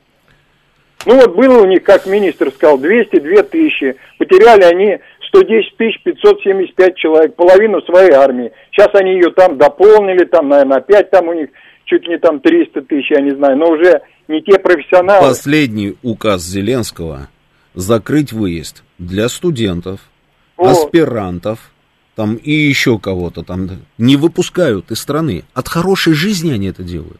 [1.06, 3.96] Ну вот было у них, как министр сказал, 202 тысячи.
[4.18, 4.98] Потеряли они
[5.34, 8.52] 110 тысяч 575 человек, половину своей армии.
[8.70, 11.48] Сейчас они ее там дополнили, там, наверное, опять там у них
[11.86, 15.28] чуть не там 300 тысяч, я не знаю, но уже не те профессионалы.
[15.28, 17.28] Последний указ Зеленского
[17.74, 20.00] закрыть выезд для студентов,
[20.56, 20.68] О.
[20.68, 21.72] аспирантов,
[22.14, 23.68] там и еще кого-то там
[23.98, 25.42] не выпускают из страны.
[25.52, 27.18] От хорошей жизни они это делают.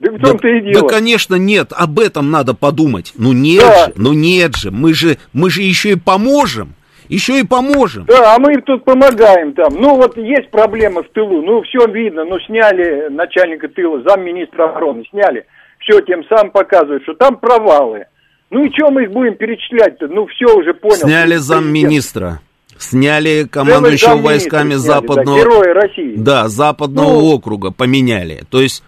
[0.00, 0.82] Да в том-то да, и дело.
[0.82, 3.14] Да, конечно, нет, об этом надо подумать.
[3.16, 3.86] Ну нет да.
[3.86, 6.74] же, ну нет же, мы же, мы же еще и поможем.
[7.08, 8.04] Еще и поможем.
[8.06, 9.74] Да, а мы тут помогаем там.
[9.74, 15.04] Ну вот есть проблемы в тылу, ну все видно, ну сняли начальника тыла, замминистра обороны,
[15.10, 15.46] сняли.
[15.80, 18.06] Все, тем самым показывают, что там провалы.
[18.50, 20.08] Ну и что мы их будем перечислять-то?
[20.08, 20.96] Ну все уже понял.
[20.96, 22.40] Сняли замминистра.
[22.78, 25.38] Сняли командующего войсками сняли, западного...
[25.38, 26.14] Да, герои России.
[26.16, 28.42] Да, западного ну, округа поменяли.
[28.50, 28.82] То есть,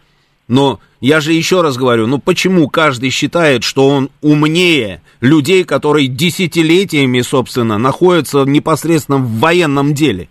[0.48, 6.08] но я же еще раз говорю, ну почему каждый считает, что он умнее людей, которые
[6.08, 10.26] десятилетиями, собственно, находятся непосредственно в военном деле?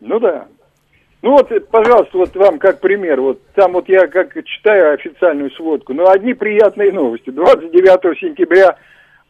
[0.00, 0.48] Ну да.
[1.22, 3.20] Ну вот, пожалуйста, вот вам как пример.
[3.20, 5.94] Вот там вот я как читаю официальную сводку.
[5.94, 7.30] Ну, одни приятные новости.
[7.30, 8.76] 29 сентября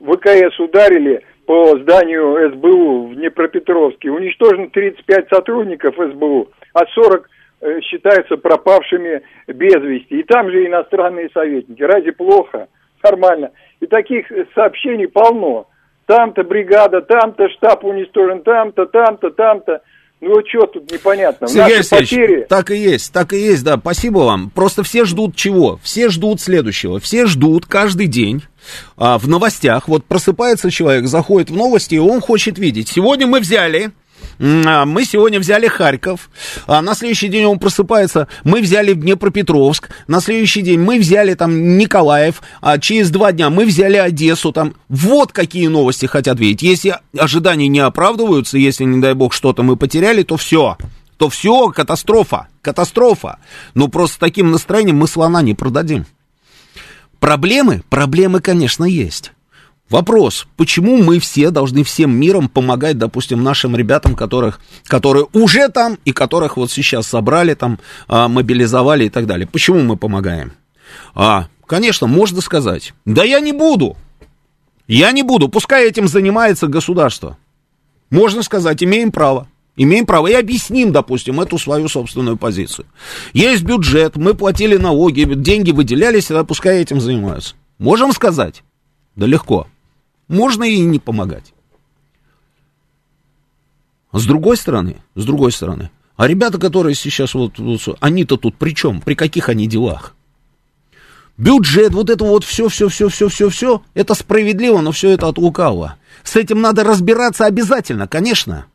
[0.01, 4.11] ВКС ударили по зданию СБУ в Днепропетровске.
[4.11, 7.38] Уничтожено 35 сотрудников СБУ, а 40 э,
[7.83, 10.21] считаются пропавшими без вести.
[10.21, 11.83] И там же иностранные советники.
[11.83, 12.69] Разве плохо?
[13.03, 13.51] Нормально.
[13.81, 15.67] И таких сообщений полно.
[16.07, 19.83] Там-то бригада, там-то штаб уничтожен, там-то, там-то, там-то.
[20.21, 21.47] Ну, что тут непонятно?
[21.47, 22.47] Сергей Алексеевич, потери...
[22.49, 24.51] так и есть, так и есть, да, спасибо вам.
[24.51, 25.79] Просто все ждут чего?
[25.83, 26.99] Все ждут следующего.
[26.99, 28.43] Все ждут каждый день
[28.97, 29.87] а, в новостях.
[29.87, 32.89] Вот просыпается человек, заходит в новости, и он хочет видеть.
[32.89, 33.91] Сегодня мы взяли
[34.39, 36.31] мы сегодня взяли Харьков,
[36.67, 41.77] а на следующий день он просыпается, мы взяли Днепропетровск, на следующий день мы взяли там
[41.77, 46.63] Николаев, а через два дня мы взяли Одессу, там, вот какие новости хотят видеть.
[46.63, 50.77] Если ожидания не оправдываются, если, не дай бог, что-то мы потеряли, то все,
[51.17, 53.39] то все, катастрофа, катастрофа.
[53.75, 56.07] Но просто таким настроением мы слона не продадим.
[57.19, 57.83] Проблемы?
[57.91, 59.33] Проблемы, конечно, есть.
[59.91, 65.99] Вопрос, почему мы все должны всем миром помогать, допустим, нашим ребятам, которых, которые уже там
[66.05, 69.47] и которых вот сейчас собрали там, а, мобилизовали и так далее.
[69.47, 70.53] Почему мы помогаем?
[71.15, 73.97] А, конечно, можно сказать, да я не буду,
[74.87, 77.39] я не буду, пускай этим занимается государство.
[78.11, 79.49] Можно сказать, имеем право.
[79.77, 82.87] Имеем право и объясним, допустим, эту свою собственную позицию.
[83.33, 87.55] Есть бюджет, мы платили налоги, деньги выделялись, а пускай этим занимаются.
[87.79, 88.65] Можем сказать?
[89.15, 89.69] Да легко.
[90.29, 91.55] Можно и не помогать.
[94.13, 98.75] С другой стороны, с другой стороны, а ребята, которые сейчас вот, вот они-то тут при
[98.75, 99.01] чем?
[99.01, 100.15] При каких они делах?
[101.37, 105.29] Бюджет, вот это вот все, все, все, все, все, все, это справедливо, но все это
[105.29, 105.97] от лукавого.
[106.25, 108.67] С этим надо разбираться обязательно, конечно.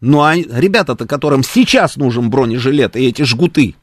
[0.00, 3.74] Ну а ребята-то, которым сейчас нужен бронежилет и эти жгуты,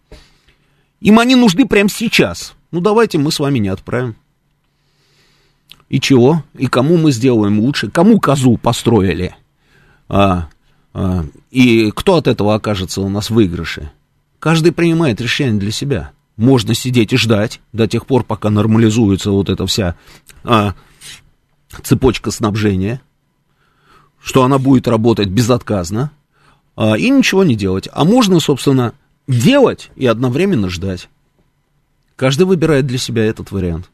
[1.02, 2.54] им они нужны прямо сейчас.
[2.72, 4.16] Ну давайте мы с вами не отправим.
[5.92, 6.42] И чего?
[6.58, 7.92] И кому мы сделаем лучше?
[7.92, 9.36] Кому козу построили?
[10.08, 10.48] А,
[10.94, 13.92] а, и кто от этого окажется у нас в выигрыше?
[14.40, 16.12] Каждый принимает решение для себя.
[16.38, 19.96] Можно сидеть и ждать до тех пор, пока нормализуется вот эта вся
[20.46, 20.76] а,
[21.84, 23.02] цепочка снабжения,
[24.24, 26.12] что она будет работать безотказно,
[26.78, 27.90] а, и ничего не делать.
[27.92, 28.94] А можно, собственно,
[29.28, 31.10] делать и одновременно ждать.
[32.16, 33.91] Каждый выбирает для себя этот вариант.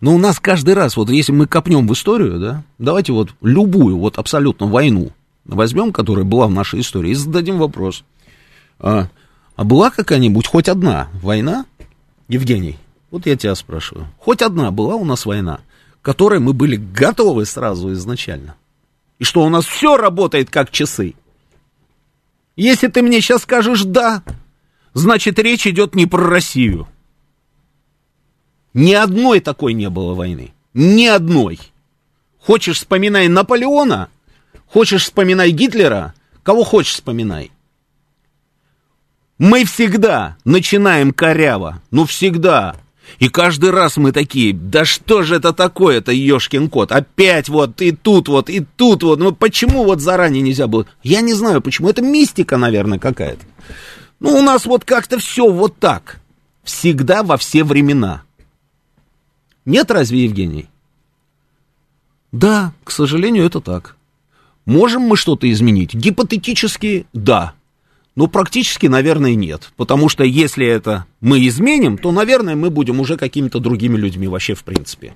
[0.00, 3.98] Но у нас каждый раз, вот если мы копнем в историю, да, давайте вот любую,
[3.98, 5.12] вот абсолютно войну
[5.44, 8.04] возьмем, которая была в нашей истории, и зададим вопрос.
[8.78, 9.08] А,
[9.56, 11.66] а была какая-нибудь хоть одна война,
[12.28, 12.76] Евгений,
[13.10, 15.60] вот я тебя спрашиваю, хоть одна была у нас война,
[16.02, 18.54] которой мы были готовы сразу изначально?
[19.18, 21.14] И что у нас все работает как часы?
[22.54, 24.22] Если ты мне сейчас скажешь «да»,
[24.92, 26.86] значит речь идет не про Россию.
[28.78, 30.52] Ни одной такой не было войны.
[30.72, 31.58] Ни одной.
[32.38, 34.08] Хочешь, вспоминай Наполеона,
[34.68, 36.14] хочешь, вспоминай Гитлера,
[36.44, 37.50] кого хочешь, вспоминай.
[39.36, 42.76] Мы всегда начинаем коряво, ну всегда.
[43.18, 47.90] И каждый раз мы такие, да что же это такое-то, ешкин кот, опять вот и
[47.90, 50.86] тут вот, и тут вот, ну почему вот заранее нельзя было?
[51.02, 53.44] Я не знаю почему, это мистика, наверное, какая-то.
[54.20, 56.20] Ну у нас вот как-то все вот так,
[56.62, 58.22] всегда во все времена.
[59.68, 60.66] Нет разве, Евгений?
[62.32, 63.96] Да, к сожалению, это так.
[64.64, 65.92] Можем мы что-то изменить?
[65.92, 67.52] Гипотетически, да.
[68.16, 69.70] Но практически, наверное, нет.
[69.76, 74.54] Потому что если это мы изменим, то, наверное, мы будем уже какими-то другими людьми вообще
[74.54, 75.14] в принципе.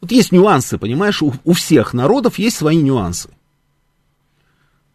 [0.00, 3.30] Вот есть нюансы, понимаешь, у, у всех народов есть свои нюансы.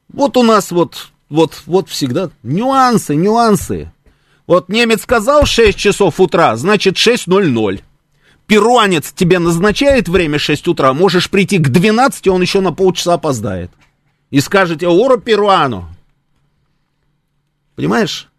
[0.09, 3.93] Вот у нас вот, вот, вот всегда нюансы, нюансы.
[4.45, 7.81] Вот немец сказал 6 часов утра, значит 6.00.
[8.45, 13.71] Перуанец тебе назначает время 6 утра, можешь прийти к 12, он еще на полчаса опоздает.
[14.31, 15.87] И скажете, оро перуану.
[17.75, 18.29] Понимаешь?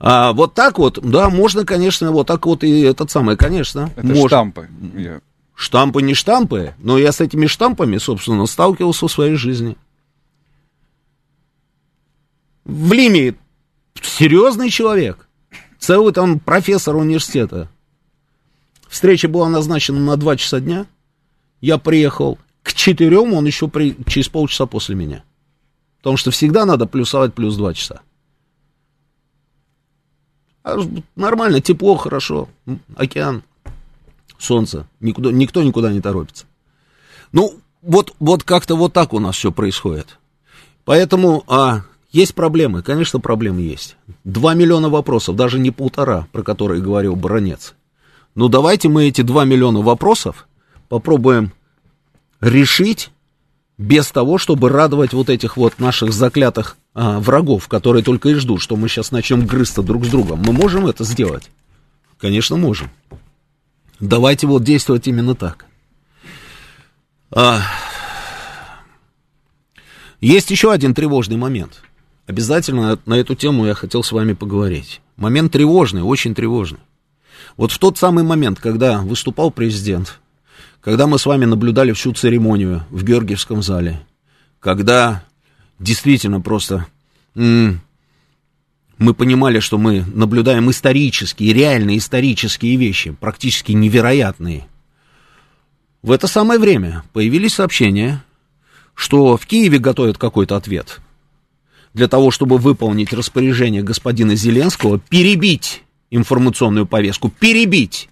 [0.00, 3.90] А вот так вот, да, можно, конечно, вот так вот и этот самый, конечно.
[3.94, 4.28] Это можно.
[4.28, 4.68] штампы.
[4.96, 5.20] Я-
[5.54, 9.76] Штампы не штампы, но я с этими штампами, собственно, сталкивался в своей жизни.
[12.64, 13.34] В Лиме
[14.06, 15.28] серьезный человек,
[15.78, 17.68] целый там профессор университета.
[18.88, 20.86] Встреча была назначена на 2 часа дня.
[21.60, 23.96] Я приехал к четырем, он еще при...
[24.06, 25.24] через полчаса после меня.
[25.98, 28.02] Потому что всегда надо плюсовать плюс 2 часа.
[30.64, 30.76] А
[31.16, 32.48] нормально, тепло, хорошо.
[32.94, 33.42] Океан,
[34.38, 34.86] солнце.
[35.00, 36.46] Никуда, никто никуда не торопится.
[37.32, 40.18] Ну, вот, вот как-то вот так у нас все происходит.
[40.84, 41.82] Поэтому а,
[42.12, 43.96] есть проблемы, конечно, проблемы есть.
[44.22, 47.74] Два миллиона вопросов, даже не полтора, про которые говорил Баронец.
[48.34, 50.46] Ну, давайте мы эти два миллиона вопросов
[50.88, 51.52] попробуем
[52.40, 53.10] решить
[53.78, 58.60] без того, чтобы радовать вот этих вот наших заклятых а, врагов, которые только и ждут,
[58.60, 60.42] что мы сейчас начнем грызться друг с другом.
[60.44, 61.50] Мы можем это сделать?
[62.18, 62.90] Конечно, можем.
[64.00, 65.64] Давайте вот действовать именно так.
[67.30, 67.62] А,
[70.20, 71.82] есть еще один тревожный момент.
[72.26, 75.00] Обязательно на эту тему я хотел с вами поговорить.
[75.16, 76.78] Момент тревожный, очень тревожный.
[77.56, 80.20] Вот в тот самый момент, когда выступал президент,
[80.80, 84.06] когда мы с вами наблюдали всю церемонию в Георгиевском зале,
[84.60, 85.24] когда
[85.78, 86.86] действительно просто
[87.34, 87.80] мы
[89.16, 94.68] понимали, что мы наблюдаем исторические, реально исторические вещи, практически невероятные.
[96.02, 98.22] В это самое время появились сообщения,
[98.94, 101.00] что в Киеве готовят какой-то ответ
[101.94, 108.08] для того, чтобы выполнить распоряжение господина Зеленского, перебить информационную повестку, перебить.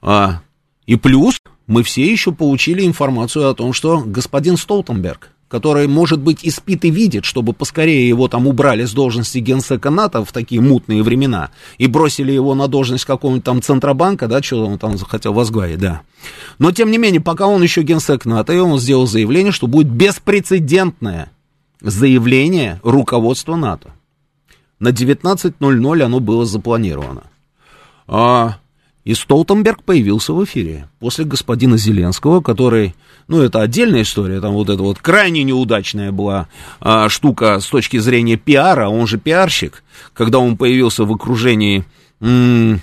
[0.00, 0.40] А,
[0.86, 6.44] и плюс мы все еще получили информацию о том, что господин Столтенберг, который, может быть,
[6.44, 10.60] и спит и видит, чтобы поскорее его там убрали с должности генсека НАТО в такие
[10.60, 15.32] мутные времена и бросили его на должность какого-нибудь там Центробанка, да, что он там захотел
[15.32, 16.02] возглавить, да.
[16.58, 19.88] Но, тем не менее, пока он еще генсек НАТО, и он сделал заявление, что будет
[19.88, 21.30] беспрецедентное
[21.80, 23.92] заявление руководства НАТО.
[24.80, 27.24] На 19.00 оно было запланировано.
[28.06, 28.58] А,
[29.04, 32.94] и Столтенберг появился в эфире после господина Зеленского, который,
[33.26, 36.48] ну, это отдельная история, там вот эта вот крайне неудачная была
[36.80, 41.84] а, штука с точки зрения пиара, он же пиарщик, когда он появился в окружении
[42.20, 42.80] м,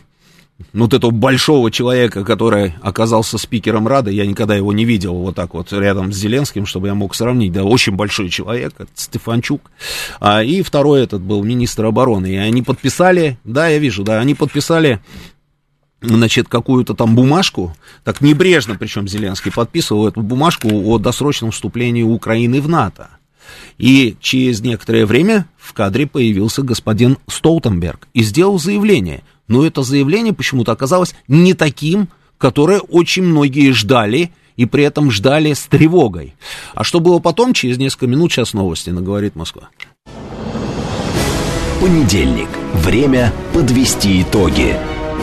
[0.74, 5.54] вот этого большого человека, который оказался спикером Рады, я никогда его не видел вот так
[5.54, 9.70] вот рядом с Зеленским, чтобы я мог сравнить, да, очень большой человек, Стефанчук,
[10.20, 14.34] а, и второй этот был министр обороны, и они подписали, да, я вижу, да, они
[14.34, 15.02] подписали
[16.02, 22.62] значит, какую-то там бумажку, так небрежно, причем Зеленский подписывал эту бумажку о досрочном вступлении Украины
[22.62, 23.10] в НАТО.
[23.78, 29.24] И через некоторое время в кадре появился господин Столтенберг и сделал заявление.
[29.48, 35.54] Но это заявление почему-то оказалось не таким, которое очень многие ждали, и при этом ждали
[35.54, 36.34] с тревогой.
[36.74, 39.70] А что было потом, через несколько минут, сейчас новости на «Говорит Москва».
[41.82, 42.50] Понедельник.
[42.74, 44.76] Время подвести итоги.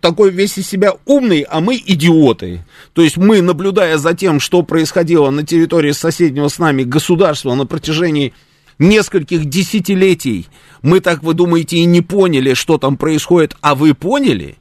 [0.00, 2.64] такой весь из себя умный, а мы идиоты.
[2.92, 7.66] То есть мы, наблюдая за тем, что происходило на территории соседнего с нами государства на
[7.66, 8.34] протяжении
[8.78, 10.46] нескольких десятилетий,
[10.82, 14.58] мы, так вы думаете, и не поняли, что там происходит, а вы поняли?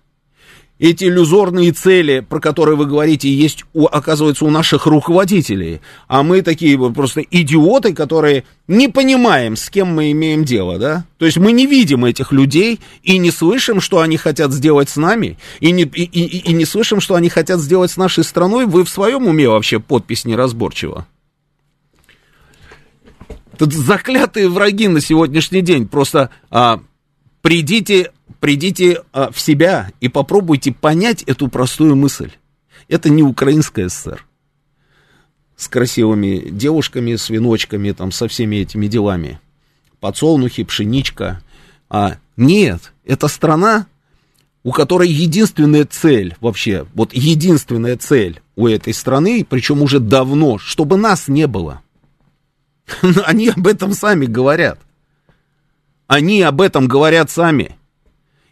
[0.80, 5.82] Эти иллюзорные цели, про которые вы говорите, есть, у, оказывается, у наших руководителей.
[6.08, 11.06] А мы такие просто идиоты, которые не понимаем, с кем мы имеем дело, да?
[11.18, 14.98] То есть мы не видим этих людей и не слышим, что они хотят сделать с
[14.98, 18.68] нами, и не, и, и, и не слышим, что они хотят сделать с нашей страной.
[18.68, 21.08] Вы в своем уме вообще подпись неразборчива?
[23.58, 25.88] Тут заклятые враги на сегодняшний день.
[25.88, 26.82] Просто а,
[27.42, 32.32] придите, придите а, в себя и попробуйте понять эту простую мысль.
[32.88, 34.26] Это не украинская ССР
[35.56, 39.40] с красивыми девушками, с веночками, там, со всеми этими делами.
[40.00, 41.42] Подсолнухи, пшеничка.
[41.90, 43.88] А нет, это страна,
[44.64, 50.98] у которой единственная цель вообще, вот единственная цель у этой страны, причем уже давно, чтобы
[50.98, 51.82] нас не было–
[53.26, 54.80] Они об этом сами говорят.
[56.08, 57.76] Они об этом говорят сами.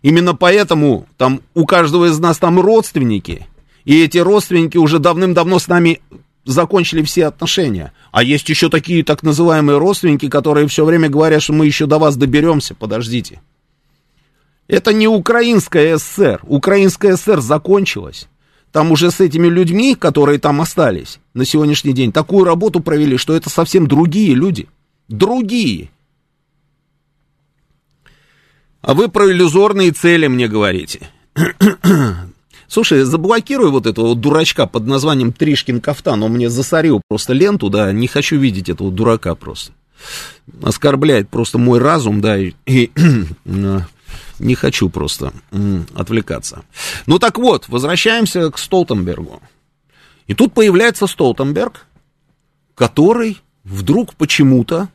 [0.06, 3.48] Именно поэтому там у каждого из нас там родственники.
[3.86, 6.00] И эти родственники уже давным-давно с нами
[6.46, 7.92] закончили все отношения.
[8.12, 11.98] А есть еще такие так называемые родственники, которые все время говорят, что мы еще до
[11.98, 13.42] вас доберемся, подождите.
[14.68, 16.40] Это не Украинская ССР.
[16.44, 18.28] Украинская ССР закончилась.
[18.72, 23.36] Там уже с этими людьми, которые там остались на сегодняшний день, такую работу провели, что
[23.36, 24.68] это совсем другие люди.
[25.08, 25.90] Другие.
[28.86, 31.10] А вы про иллюзорные цели мне говорите.
[32.68, 36.22] Слушай, заблокируй вот этого вот дурачка под названием Тришкин Кафтан.
[36.22, 39.72] Он мне засорил просто ленту, да, не хочу видеть этого дурака просто.
[40.62, 42.92] Оскорбляет просто мой разум, да, и, и
[44.40, 45.34] не хочу просто
[45.96, 46.64] отвлекаться.
[47.08, 49.42] Ну так вот, возвращаемся к Столтенбергу.
[50.28, 51.88] И тут появляется Столтенберг,
[52.76, 54.90] который вдруг почему-то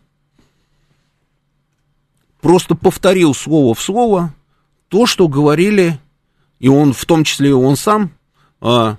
[2.41, 4.35] просто повторил слово в слово
[4.89, 5.99] то, что говорили,
[6.59, 8.11] и он, в том числе и он сам,
[8.61, 8.97] а,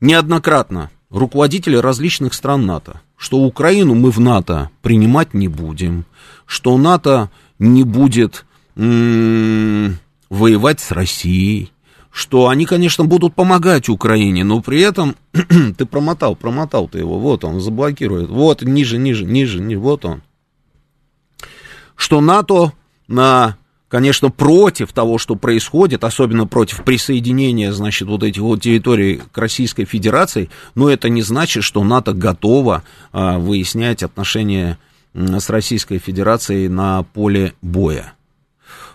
[0.00, 6.04] неоднократно руководители различных стран НАТО, что Украину мы в НАТО принимать не будем,
[6.46, 10.00] что НАТО не будет воевать
[10.80, 11.70] с Россией,
[12.10, 17.44] что они, конечно, будут помогать Украине, но при этом ты промотал, промотал ты его, вот
[17.44, 19.80] он заблокирует, вот ниже, ниже, ниже, ниже.
[19.80, 20.22] Вот он.
[21.96, 22.72] Что НАТО
[23.08, 23.56] на,
[23.88, 29.84] конечно, против того, что происходит, особенно против присоединения, значит, вот этих вот территорий к Российской
[29.84, 32.82] Федерации, но это не значит, что НАТО готово
[33.12, 34.78] а, выяснять отношения
[35.14, 38.14] с Российской Федерацией на поле боя.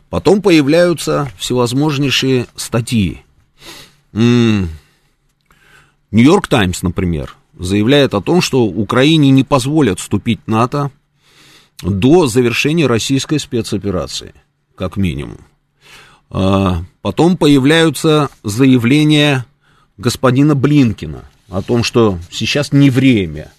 [0.10, 3.24] Потом появляются всевозможнейшие статьи.
[4.12, 4.68] Нью-Йорк
[6.48, 10.92] Таймс, например, заявляет о том, что Украине не позволят вступить в НАТО
[11.82, 14.34] до завершения российской спецоперации,
[14.76, 15.40] как минимум.
[16.30, 19.46] А, потом появляются заявления
[19.98, 23.52] господина Блинкина о том, что сейчас не время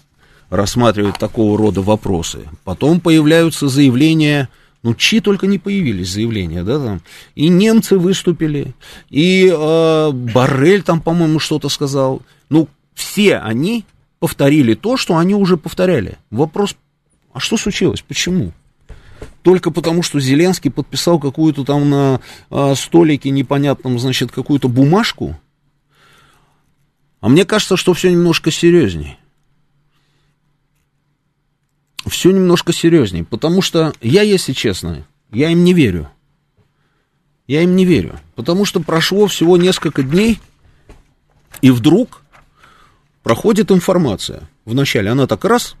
[0.49, 2.47] рассматривать такого рода вопросы.
[2.63, 4.49] Потом появляются заявления
[4.83, 7.01] ну, чьи только не появились заявления, да, там.
[7.35, 8.73] И немцы выступили,
[9.11, 12.23] и э, Барель там, по-моему, что-то сказал.
[12.49, 13.85] Ну, все они
[14.19, 16.17] повторили то, что они уже повторяли.
[16.31, 16.75] Вопрос,
[17.33, 18.51] а что случилось, почему?
[19.43, 25.39] Только потому, что Зеленский подписал какую-то там на э, столике непонятном, значит, какую-то бумажку.
[27.19, 29.17] А мне кажется, что все немножко серьезнее
[32.07, 36.09] все немножко серьезнее, потому что я, если честно, я им не верю.
[37.47, 40.39] Я им не верю, потому что прошло всего несколько дней,
[41.61, 42.21] и вдруг
[43.23, 44.47] проходит информация.
[44.65, 45.75] Вначале она так раз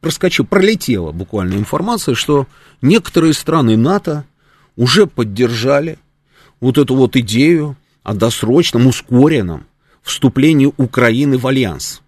[0.00, 2.46] проскочила, пролетела буквально информация, что
[2.82, 4.24] некоторые страны НАТО
[4.76, 5.98] уже поддержали
[6.60, 9.66] вот эту вот идею о досрочном, ускоренном
[10.02, 12.02] вступлении Украины в Альянс.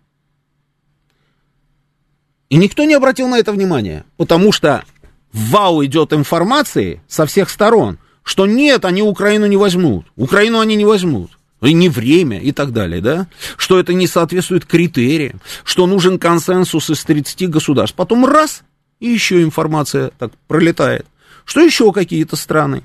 [2.48, 4.85] И никто не обратил на это внимания, потому что
[5.32, 10.85] вау идет информации со всех сторон, что нет, они Украину не возьмут, Украину они не
[10.85, 11.31] возьмут,
[11.62, 16.90] и не время и так далее, да, что это не соответствует критериям, что нужен консенсус
[16.90, 17.97] из 30 государств.
[17.97, 18.64] Потом раз,
[19.01, 21.06] и еще информация так пролетает,
[21.44, 22.82] что еще какие-то страны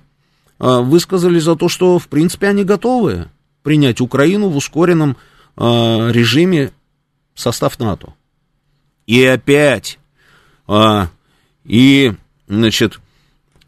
[0.60, 3.30] а, высказали за то, что, в принципе, они готовы
[3.64, 5.18] принять Украину в ускоренном
[5.56, 6.72] а, режиме
[7.34, 8.14] состав НАТО.
[9.08, 10.00] И опять,
[10.68, 11.10] а,
[11.64, 12.14] и,
[12.48, 13.00] значит,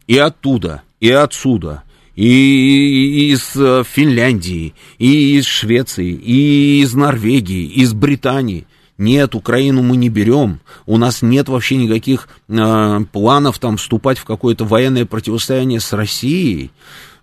[0.06, 1.82] и оттуда, и отсюда,
[2.20, 8.66] и из э, Финляндии, и из Швеции, и из Норвегии, и из Британии.
[8.98, 10.60] Нет, Украину мы не берем.
[10.84, 16.72] У нас нет вообще никаких э, планов там вступать в какое-то военное противостояние с Россией.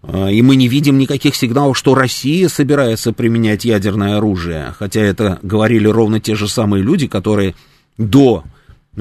[0.02, 4.74] Э, и мы не видим никаких сигналов, что Россия собирается применять ядерное оружие.
[4.80, 7.54] Хотя это говорили ровно те же самые люди, которые
[8.00, 8.46] до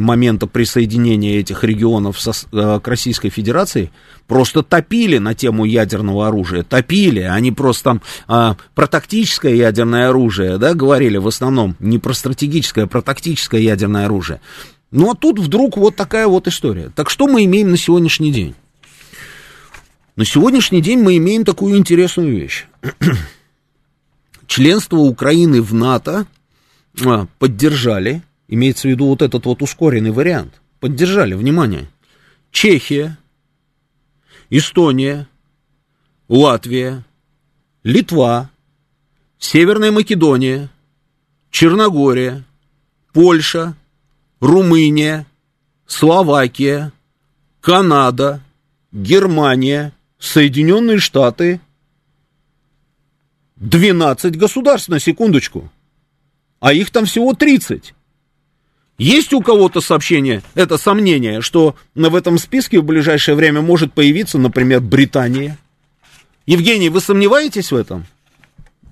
[0.00, 3.90] момента присоединения этих регионов со, э, к Российской Федерации
[4.26, 10.58] просто топили на тему ядерного оружия, топили, они просто там э, про тактическое ядерное оружие,
[10.58, 14.40] да, говорили в основном, не про стратегическое, а про тактическое ядерное оружие.
[14.90, 16.90] Ну а тут вдруг вот такая вот история.
[16.94, 18.54] Так что мы имеем на сегодняшний день?
[20.14, 22.66] На сегодняшний день мы имеем такую интересную вещь.
[24.46, 26.26] Членство Украины в НАТО
[26.98, 30.60] э, поддержали Имеется в виду вот этот вот ускоренный вариант.
[30.80, 31.88] Поддержали, внимание.
[32.50, 33.18] Чехия,
[34.50, 35.28] Эстония,
[36.28, 37.04] Латвия,
[37.82, 38.50] Литва,
[39.38, 40.70] Северная Македония,
[41.50, 42.44] Черногория,
[43.12, 43.76] Польша,
[44.40, 45.26] Румыния,
[45.86, 46.92] Словакия,
[47.60, 48.42] Канада,
[48.92, 51.60] Германия, Соединенные Штаты.
[53.56, 55.70] 12 государств на секундочку.
[56.60, 57.94] А их там всего 30.
[58.98, 64.38] Есть у кого-то сообщение, это сомнение, что в этом списке в ближайшее время может появиться,
[64.38, 65.58] например, Британия?
[66.46, 68.06] Евгений, вы сомневаетесь в этом?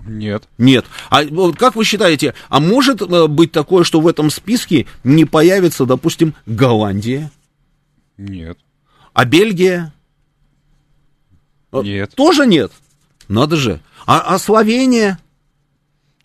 [0.07, 0.45] Нет.
[0.59, 0.85] Нет.
[1.09, 5.25] А вот как вы считаете, а может э, быть такое, что в этом списке не
[5.25, 7.31] появится, допустим, Голландия?
[8.19, 8.59] Нет.
[9.15, 9.95] А Бельгия?
[11.73, 12.13] Э, нет.
[12.15, 12.71] Тоже нет?
[13.29, 13.81] Надо же.
[14.07, 15.19] А, а Словения?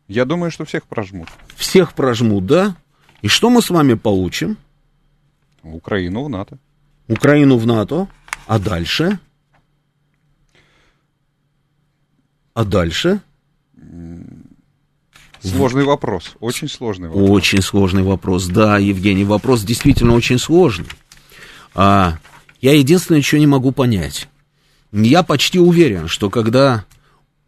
[0.10, 1.30] Я думаю, что всех прожмут.
[1.56, 2.76] Всех прожмут, да?
[3.22, 4.58] И что мы с вами получим?
[5.64, 6.58] Украину в НАТО.
[7.08, 8.08] Украину в НАТО.
[8.48, 9.20] А дальше?
[12.54, 13.22] А дальше?
[15.42, 17.30] Сложный вопрос, очень сложный вопрос.
[17.30, 20.88] Очень сложный вопрос, да, Евгений, вопрос действительно очень сложный.
[21.74, 22.18] А,
[22.60, 24.28] я единственное, что не могу понять.
[24.92, 26.84] Я почти уверен, что когда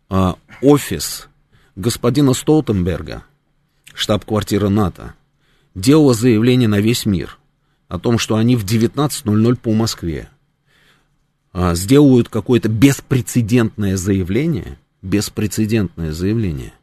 [0.10, 1.28] а, офис
[1.76, 3.24] господина Столтенберга,
[3.94, 5.16] штаб-квартира НАТО,
[5.76, 7.38] делала заявление на весь мир
[7.88, 10.30] о том, что они в 19.00 по Москве
[11.54, 16.74] а, сделают какое-то беспрецедентное заявление, беспрецедентное заявление.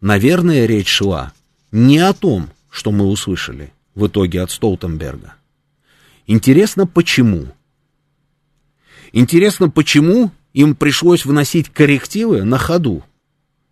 [0.00, 1.32] Наверное, речь шла
[1.72, 5.34] не о том, что мы услышали в итоге от Столтенберга.
[6.26, 7.48] Интересно, почему?
[9.12, 13.02] Интересно, почему им пришлось вносить коррективы на ходу?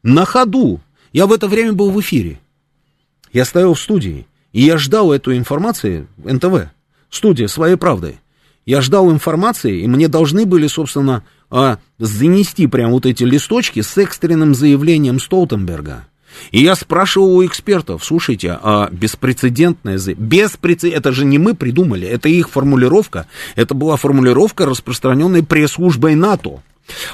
[0.02, 0.80] На ходу!
[1.12, 2.40] Я в это время был в эфире.
[3.32, 4.26] Я стоял в студии.
[4.52, 6.70] И я ждал эту информацию, НТВ,
[7.10, 8.20] студия «Своей правдой».
[8.64, 13.96] Я ждал информации, и мне должны были, собственно, а, занести прям вот эти листочки с
[13.96, 16.06] экстренным заявлением Столтенберга.
[16.50, 20.92] И я спрашивал у экспертов, слушайте, а беспрецедентное заявление, беспрецед...
[20.92, 23.26] это же не мы придумали, это их формулировка,
[23.56, 26.62] это была формулировка, распространенная пресс-службой НАТО.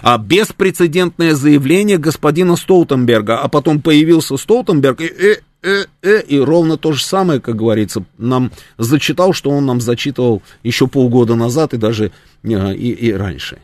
[0.02, 6.77] А беспрецедентное заявление господина Столтенберга, а потом появился Столтенберг и, э, э, э, и ровно
[6.77, 11.78] то же самое, как говорится, нам зачитал, что он нам зачитывал еще полгода назад и
[11.78, 12.12] даже
[12.43, 13.59] э, и, и раньше.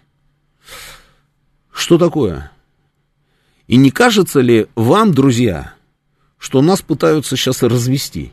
[1.72, 2.50] Что такое?
[3.66, 5.74] И не кажется ли вам, друзья,
[6.38, 8.32] что нас пытаются сейчас развести?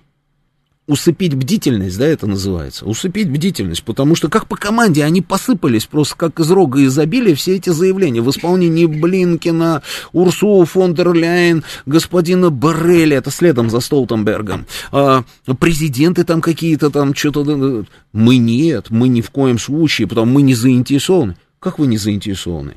[0.88, 6.16] Усыпить бдительность, да, это называется, усыпить бдительность, потому что как по команде они посыпались просто
[6.16, 9.84] как из рога изобилия все эти заявления в исполнении Блинкина,
[10.14, 15.24] Урсула фон дер Ляйен, господина Борреля, это следом за Столтенбергом, а,
[15.60, 20.54] президенты там какие-то там что-то, мы нет, мы ни в коем случае, потому мы не
[20.54, 21.36] заинтересованы.
[21.60, 22.76] Как вы не заинтересованы?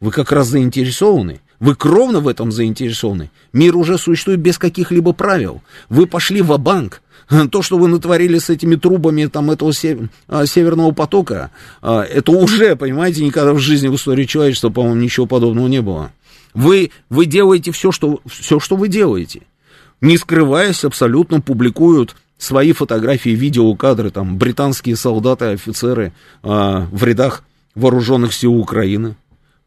[0.00, 1.40] Вы как раз заинтересованы.
[1.58, 3.30] Вы кровно в этом заинтересованы.
[3.52, 5.62] Мир уже существует без каких-либо правил.
[5.88, 7.00] Вы пошли в банк
[7.50, 9.72] то, что вы натворили с этими трубами там, этого
[10.28, 11.50] а, северного потока,
[11.82, 16.12] а, это уже, понимаете, никогда в жизни в истории человечества, по-моему, ничего подобного не было.
[16.54, 19.42] Вы, вы делаете все что, все, что вы делаете.
[20.00, 26.12] Не скрываясь, абсолютно публикуют свои фотографии, видеокадры, там, британские солдаты, офицеры
[26.42, 27.44] э, в рядах
[27.74, 29.16] вооруженных сил Украины,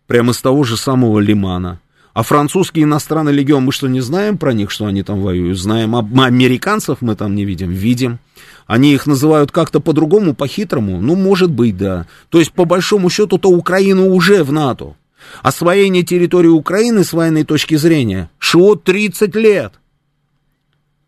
[0.08, 1.80] прямо с того же самого Лимана.
[2.20, 5.58] А французский иностранный легион, мы что, не знаем про них, что они там воюют?
[5.58, 5.96] Знаем.
[5.96, 7.72] А американцев мы там не видим?
[7.72, 8.20] Видим.
[8.68, 11.00] Они их называют как-то по-другому, по-хитрому?
[11.00, 12.08] Ну, может быть, да.
[12.28, 14.98] То есть, по большому счету, то Украина уже в НАТО.
[15.44, 19.76] Освоение территории Украины с военной точки зрения шло 30 лет.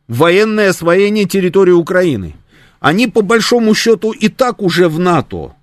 [0.08, 2.36] Военное освоение территории Украины.
[2.80, 5.56] Они, по большому счету, и так уже в НАТО.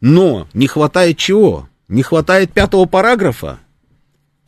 [0.00, 1.68] Но не хватает чего?
[1.86, 3.60] Не хватает пятого параграфа?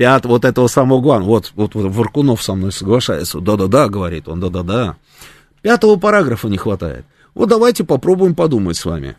[0.02, 1.28] Пят, вот этого самого главного.
[1.30, 3.38] Вот, вот, вот Варкунов со мной соглашается.
[3.38, 4.96] Да-да-да, говорит он, да-да-да.
[5.60, 7.04] Пятого параграфа не хватает.
[7.34, 9.16] Вот давайте попробуем подумать с вами.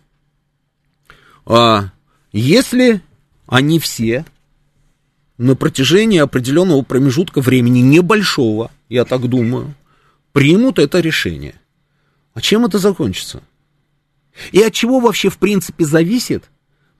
[1.46, 1.86] А,
[2.34, 3.02] если
[3.48, 4.26] они все
[5.38, 9.76] на протяжении определенного промежутка времени, небольшого, я так думаю,
[10.34, 11.56] примут это решение.
[12.34, 13.42] А чем это закончится?
[14.52, 16.44] И от чего вообще в принципе зависит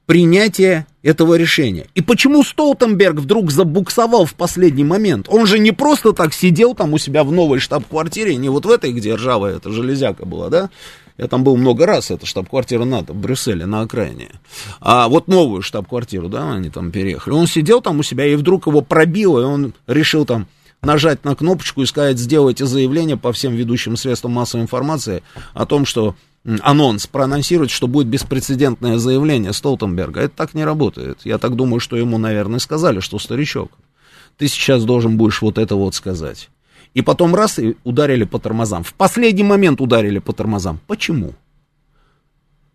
[0.06, 1.88] принятие этого решения.
[1.96, 5.28] И почему Столтенберг вдруг забуксовал в последний момент?
[5.30, 8.70] Он же не просто так сидел там у себя в новой штаб-квартире, не вот в
[8.72, 10.70] этой, где ржавая эта железяка была, да?
[11.18, 14.32] Я там был много раз, это штаб-квартира НАТО в Брюсселе, на окраине.
[14.82, 17.34] А вот новую штаб-квартиру, да, они там переехали.
[17.36, 20.48] Он сидел там у себя, и вдруг его пробило, и он решил там
[20.82, 25.24] нажать на кнопочку и сказать, сделайте заявление по всем ведущим средствам массовой информации
[25.54, 26.16] о том, что
[26.62, 30.22] анонс, проанонсировать, что будет беспрецедентное заявление Столтенберга.
[30.22, 31.20] Это так не работает.
[31.24, 33.72] Я так думаю, что ему, наверное, сказали, что старичок,
[34.38, 36.50] ты сейчас должен будешь вот это вот сказать.
[36.94, 38.84] И потом раз и ударили по тормозам.
[38.84, 40.80] В последний момент ударили по тормозам.
[40.86, 41.34] Почему?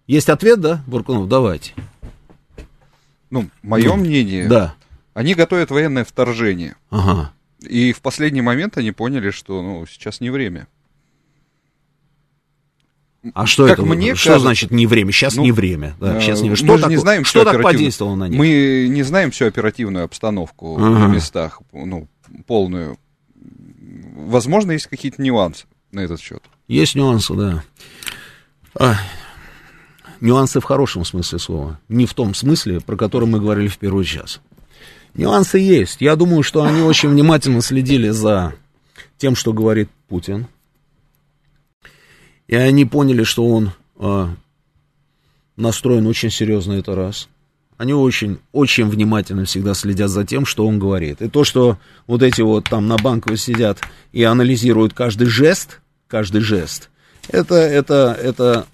[0.07, 1.29] Есть ответ, да, Буркунов?
[1.29, 1.75] Давайте.
[3.31, 4.75] Ну, мое ну, мнение, да.
[5.13, 6.77] они готовят военное вторжение.
[6.89, 7.33] Ага.
[7.61, 10.67] И в последний момент они поняли, что ну, сейчас не время.
[13.35, 13.87] А что как это?
[13.87, 15.13] Мне что кажется, значит не время?
[15.13, 15.97] Сейчас ну, не время.
[15.99, 16.55] Да, сейчас не...
[16.55, 18.39] Что мы так, не знаем, что так подействовало на них?
[18.39, 20.91] Мы не знаем всю оперативную обстановку ага.
[20.91, 22.09] на местах, ну,
[22.47, 22.99] полную.
[24.15, 26.43] Возможно, есть какие-то нюансы на этот счет.
[26.69, 27.65] Есть нюансы, да.
[28.75, 28.97] А,
[30.21, 31.81] нюансы в хорошем смысле слова.
[31.89, 34.41] Не в том смысле, про который мы говорили в первый час.
[35.15, 36.01] Нюансы есть.
[36.01, 38.55] Я думаю, что они очень внимательно следили за
[39.17, 40.47] тем, что говорит Путин
[42.49, 44.27] и они поняли, что он э,
[45.57, 47.29] настроен очень серьезно, это раз.
[47.77, 51.23] Они очень, очень внимательно всегда следят за тем, что он говорит.
[51.23, 53.79] И то, что вот эти вот там на банковой сидят
[54.11, 56.91] и анализируют каждый жест, каждый жест,
[57.29, 58.67] это, это, это,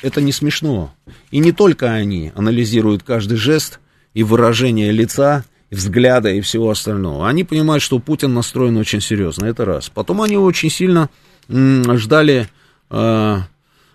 [0.00, 0.94] это не смешно.
[1.30, 3.80] И не только они анализируют каждый жест
[4.14, 7.28] и выражение лица, и взгляда и всего остального.
[7.28, 9.90] Они понимают, что Путин настроен очень серьезно, это раз.
[9.90, 11.10] Потом они очень сильно
[11.50, 12.48] ждали
[12.90, 13.38] э,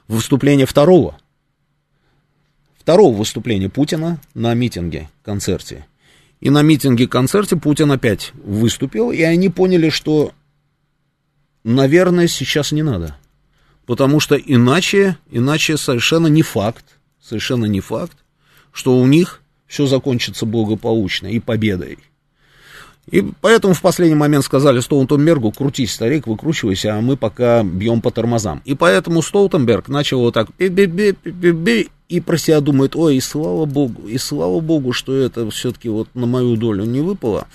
[0.07, 1.17] выступления второго,
[2.77, 5.85] второго выступления Путина на митинге, концерте.
[6.41, 10.33] И на митинге-концерте Путин опять выступил, и они поняли, что,
[11.63, 13.15] наверное, сейчас не надо.
[13.85, 18.17] Потому что иначе, иначе совершенно не факт, совершенно не факт,
[18.73, 21.99] что у них все закончится благополучно и победой.
[23.11, 28.11] И поэтому в последний момент сказали Столтенбергу, крутись, старик, выкручивайся, а мы пока бьем по
[28.11, 28.61] тормозам.
[28.63, 34.07] И поэтому Столтенберг начал вот так би-би-би-би-би, и про себя думает, ой, и слава богу,
[34.07, 37.47] и слава богу, что это все-таки вот на мою долю не выпало.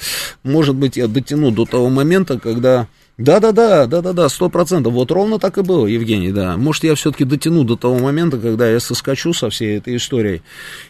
[0.43, 2.87] Может быть, я дотяну до того момента, когда
[3.19, 4.93] да-да-да, да-да-да, сто процентов.
[4.93, 6.57] Вот ровно так и было, Евгений, да.
[6.57, 10.43] Может, я все-таки дотяну до того момента, когда я соскочу со всей этой историей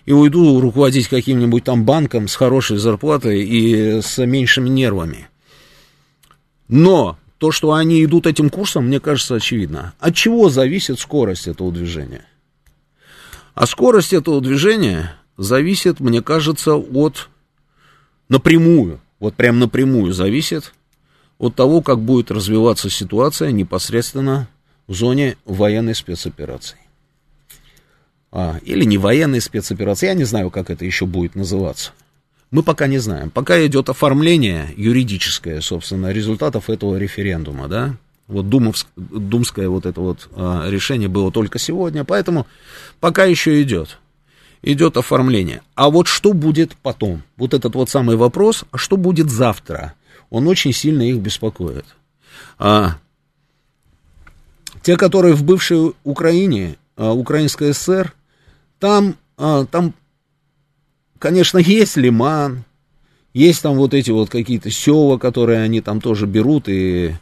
[0.04, 5.28] и уйду руководить каким-нибудь там банком с хорошей зарплатой и с меньшими нервами.
[6.68, 9.94] Но то, что они идут этим курсом, мне кажется, очевидно.
[9.98, 12.26] От чего зависит скорость этого движения?
[13.54, 17.30] А скорость этого движения зависит, мне кажется, от
[18.28, 20.74] напрямую, вот прям напрямую зависит
[21.38, 24.48] от того, как будет развиваться ситуация непосредственно
[24.86, 26.78] в зоне военной спецоперации.
[28.30, 31.92] А, или не военной спецоперации, я не знаю, как это еще будет называться.
[32.50, 33.30] Мы пока не знаем.
[33.30, 37.94] Пока идет оформление юридическое, собственно, результатов этого референдума, да.
[38.26, 42.46] Вот Думовск, думское вот это вот а, решение было только сегодня, поэтому
[43.00, 43.98] пока еще идет.
[44.62, 45.62] Идет оформление.
[45.74, 47.22] А вот что будет потом?
[47.36, 49.94] Вот этот вот самый вопрос, а что будет завтра?
[50.30, 51.84] Он очень сильно их беспокоит.
[52.58, 52.96] А,
[54.82, 58.14] те, которые в бывшей Украине, а, Украинской ССР,
[58.78, 59.94] там, а, там,
[61.18, 62.64] конечно, есть лиман,
[63.34, 67.14] есть там вот эти вот какие-то села, которые они там тоже берут и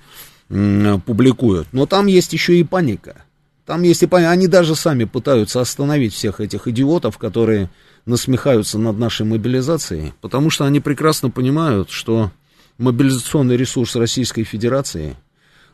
[0.48, 1.66] публикуют.
[1.72, 3.24] Но там есть еще и паника.
[3.66, 4.30] Там есть и паника.
[4.30, 7.68] Они даже сами пытаются остановить всех этих идиотов, которые
[8.06, 12.30] насмехаются над нашей мобилизацией, потому что они прекрасно понимают, что
[12.78, 15.16] мобилизационный ресурс Российской Федерации,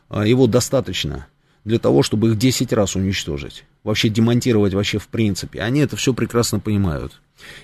[0.09, 1.27] а, его достаточно
[1.65, 3.65] для того, чтобы их 10 раз уничтожить.
[3.83, 5.61] Вообще демонтировать вообще в принципе.
[5.61, 7.21] Они это все прекрасно понимают.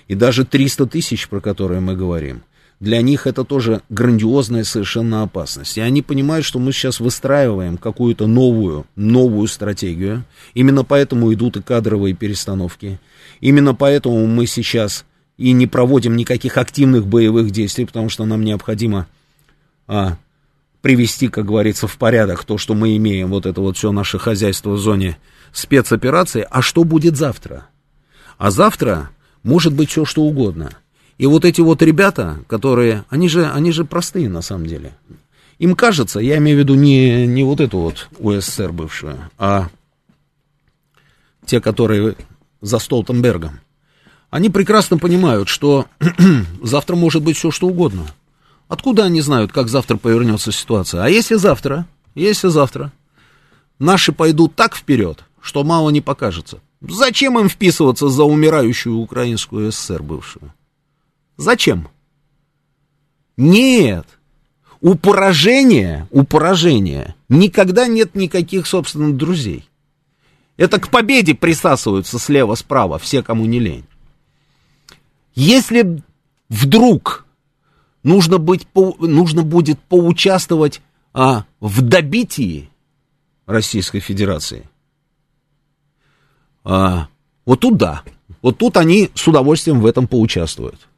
[0.08, 2.42] И даже 300 тысяч, про которые мы говорим,
[2.80, 5.76] для них это тоже грандиозная совершенно опасность.
[5.76, 10.24] И они понимают, что мы сейчас выстраиваем какую-то новую, новую стратегию.
[10.54, 12.98] Именно поэтому идут и кадровые перестановки.
[13.40, 15.04] Именно поэтому мы сейчас
[15.36, 19.06] и не проводим никаких активных боевых действий, потому что нам необходимо
[19.90, 20.16] а,
[20.82, 24.70] привести, как говорится, в порядок то, что мы имеем, вот это вот все наше хозяйство
[24.70, 25.18] в зоне
[25.52, 26.46] спецоперации.
[26.48, 27.66] А что будет завтра?
[28.38, 29.10] А завтра
[29.42, 30.70] может быть все, что угодно.
[31.18, 34.94] И вот эти вот ребята, которые, они же, они же простые на самом деле.
[35.58, 39.70] Им кажется, я имею в виду не, не вот эту вот УССР бывшую, а
[41.44, 42.14] те, которые
[42.60, 43.58] за Столтенбергом.
[44.30, 45.86] Они прекрасно понимают, что
[46.62, 48.06] завтра может быть все, что угодно.
[48.70, 51.02] Откуда они знают, как завтра повернется ситуация?
[51.02, 52.92] А если завтра, если завтра
[53.80, 60.04] наши пойдут так вперед, что мало не покажется, зачем им вписываться за умирающую украинскую ССР
[60.04, 60.54] бывшую?
[61.36, 61.88] Зачем?
[63.36, 64.06] Нет.
[64.80, 69.68] У поражения, у поражения никогда нет никаких собственных друзей.
[70.56, 73.86] Это к победе присасываются слева-справа все, кому не лень.
[75.34, 76.04] Если
[76.48, 77.26] вдруг
[78.02, 80.80] нужно, быть, нужно будет поучаствовать
[81.12, 82.70] а, в добитии
[83.46, 84.68] Российской Федерации,
[86.64, 87.08] а,
[87.44, 88.02] вот тут да,
[88.42, 90.88] вот тут они с удовольствием в этом поучаствуют.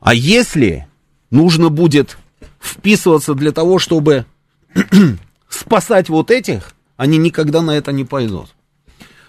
[0.00, 0.86] А если
[1.30, 2.18] нужно будет
[2.60, 4.26] вписываться для того, чтобы
[5.48, 8.54] спасать вот этих, они никогда на это не пойдут.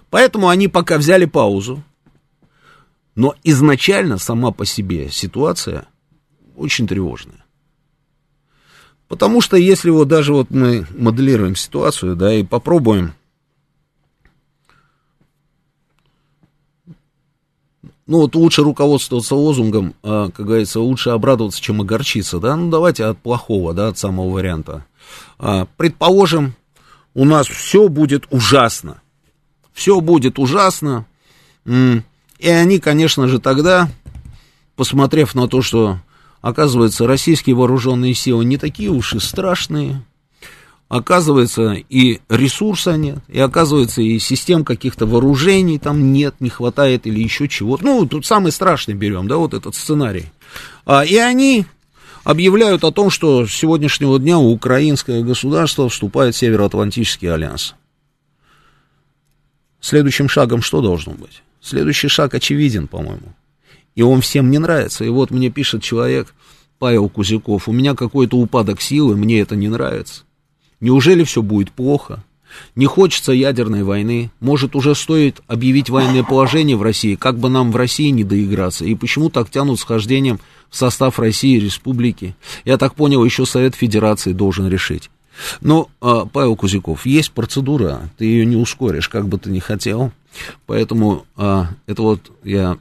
[0.09, 1.83] Поэтому они пока взяли паузу.
[3.15, 5.87] Но изначально сама по себе ситуация
[6.57, 7.45] очень тревожная.
[9.07, 13.13] Потому что если вот даже вот мы моделируем ситуацию, да, и попробуем
[18.07, 23.05] ну вот лучше руководствоваться лозунгом, а, как говорится, лучше обрадоваться, чем огорчиться, да, ну давайте
[23.05, 24.85] от плохого, да, от самого варианта.
[25.37, 26.55] А, предположим,
[27.13, 29.01] у нас все будет ужасно,
[29.73, 31.05] все будет ужасно,
[31.65, 33.89] и они, конечно же, тогда,
[34.75, 35.99] посмотрев на то, что,
[36.41, 40.03] оказывается, российские вооруженные силы не такие уж и страшные,
[40.89, 47.21] Оказывается, и ресурса нет, и оказывается, и систем каких-то вооружений там нет, не хватает или
[47.21, 47.83] еще чего-то.
[47.83, 50.27] Ну, тут самый страшный берем, да, вот этот сценарий.
[50.85, 51.65] А, и они
[52.23, 57.75] объявляют о том, что с сегодняшнего дня украинское государство вступает в Североатлантический альянс.
[59.81, 61.43] Следующим шагом что должно быть?
[61.61, 63.33] Следующий шаг очевиден, по-моему.
[63.97, 65.03] И он всем не нравится.
[65.03, 66.35] И вот мне пишет человек,
[66.77, 70.21] Павел Кузяков, у меня какой-то упадок силы, мне это не нравится.
[70.79, 72.23] Неужели все будет плохо?
[72.75, 74.29] Не хочется ядерной войны.
[74.39, 78.85] Может, уже стоит объявить военное положение в России, как бы нам в России не доиграться.
[78.85, 82.35] И почему так тянут схождением в состав России республики?
[82.65, 85.09] Я так понял, еще Совет Федерации должен решить.
[85.59, 90.11] Но, а, Павел Кузяков, есть процедура, ты ее не ускоришь, как бы ты ни хотел.
[90.67, 92.77] Поэтому а, это вот я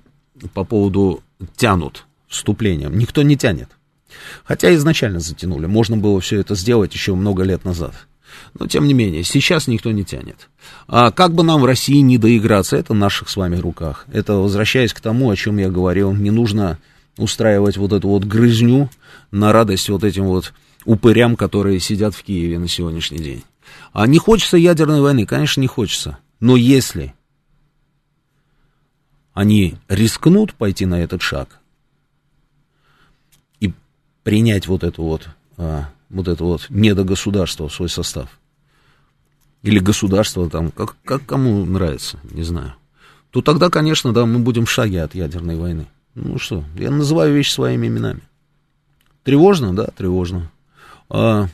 [0.54, 1.22] по поводу
[1.56, 2.98] тянут вступлением.
[2.98, 3.68] Никто не тянет.
[4.44, 7.94] Хотя изначально затянули, можно было все это сделать еще много лет назад.
[8.58, 10.48] Но, тем не менее, сейчас никто не тянет.
[10.88, 14.06] А как бы нам в России не доиграться, это в наших с вами руках.
[14.12, 16.78] Это, возвращаясь к тому, о чем я говорил, не нужно
[17.18, 18.90] устраивать вот эту вот грызню
[19.30, 20.52] на радость вот этим вот
[20.84, 23.42] упырям, которые сидят в Киеве на сегодняшний день.
[23.92, 25.26] А не хочется ядерной войны?
[25.26, 26.18] Конечно, не хочется.
[26.40, 27.14] Но если
[29.36, 31.60] они рискнут пойти на этот шаг,
[34.24, 38.40] принять вот это вот, а, вот это вот недогосударство в свой состав.
[39.62, 42.74] Или государство там, как, как кому нравится, не знаю.
[43.30, 45.86] То тогда, конечно, да, мы будем в шаге от ядерной войны.
[46.14, 48.22] Ну что, я называю вещи своими именами.
[49.22, 50.50] Тревожно, да, тревожно.
[51.10, 51.46] А,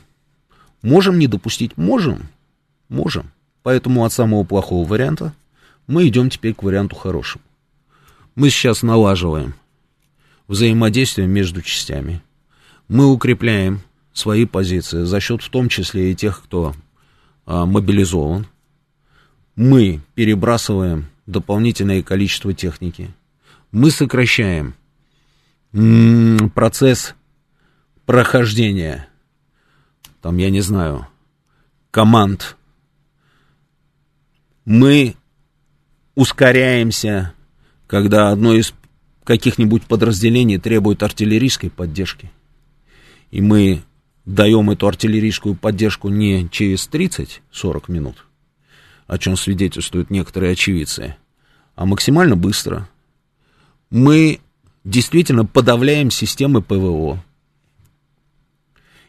[0.81, 1.75] можем не допустить?
[1.75, 2.29] Можем,
[2.87, 3.29] можем.
[3.61, 5.33] Поэтому от самого плохого варианта
[5.85, 7.43] мы идем теперь к варианту хорошему.
[8.35, 9.53] Мы сейчас налаживаем
[10.47, 12.21] взаимодействие между частями
[12.87, 13.81] мы укрепляем
[14.13, 16.75] свои позиции за счет в том числе и тех, кто
[17.45, 18.45] а, мобилизован.
[19.55, 23.13] Мы перебрасываем дополнительное количество техники.
[23.71, 24.75] Мы сокращаем
[26.53, 27.15] процесс
[28.05, 29.09] прохождения,
[30.21, 31.07] там, я не знаю,
[31.89, 32.57] команд.
[34.65, 35.15] Мы
[36.13, 37.33] ускоряемся,
[37.93, 38.73] когда одно из
[39.23, 42.31] каких-нибудь подразделений требует артиллерийской поддержки–
[43.33, 43.81] и мы
[44.25, 48.27] даем эту артиллерийскую поддержку не через 30-40 минут,
[49.07, 51.15] о чем свидетельствуют некоторые очевидцы,
[51.73, 52.87] а максимально быстро,
[53.89, 54.39] мы
[54.83, 57.23] действительно подавляем системы ПВО.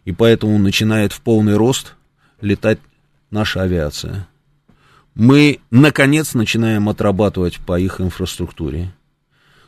[0.07, 1.97] И поэтому начинает в полный рост
[2.41, 2.79] летать
[3.31, 4.27] наша авиация.
[5.15, 8.93] Мы, наконец, начинаем отрабатывать по их инфраструктуре.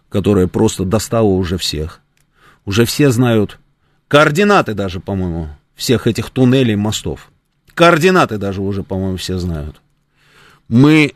[0.08, 2.00] которая просто достала уже всех.
[2.64, 3.58] Уже все знают
[4.08, 7.30] координаты даже, по-моему, всех этих туннелей, мостов.
[7.74, 9.80] Координаты даже уже, по-моему, все знают.
[10.68, 11.14] Мы,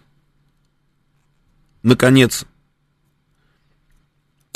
[1.83, 2.45] наконец,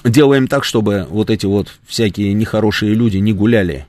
[0.04, 3.86] делаем так, чтобы вот эти вот всякие нехорошие люди не гуляли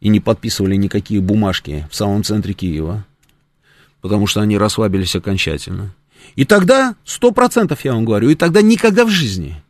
[0.00, 3.06] и не подписывали никакие бумажки в самом центре Киева,
[4.02, 5.94] потому что они расслабились окончательно.
[6.36, 9.62] И тогда, сто процентов я вам говорю, и тогда никогда в жизни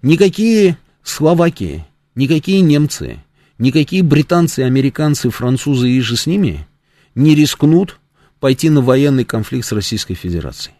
[0.00, 1.84] никакие Словакии,
[2.14, 3.22] никакие немцы,
[3.58, 6.66] никакие британцы, американцы, французы и же с ними
[7.14, 8.00] не рискнут
[8.40, 10.74] пойти на военный конфликт с Российской Федерацией.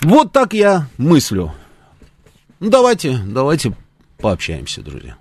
[0.00, 1.54] Вот так я мыслю.
[2.58, 3.76] Ну, давайте, давайте
[4.18, 5.16] пообщаемся, друзья.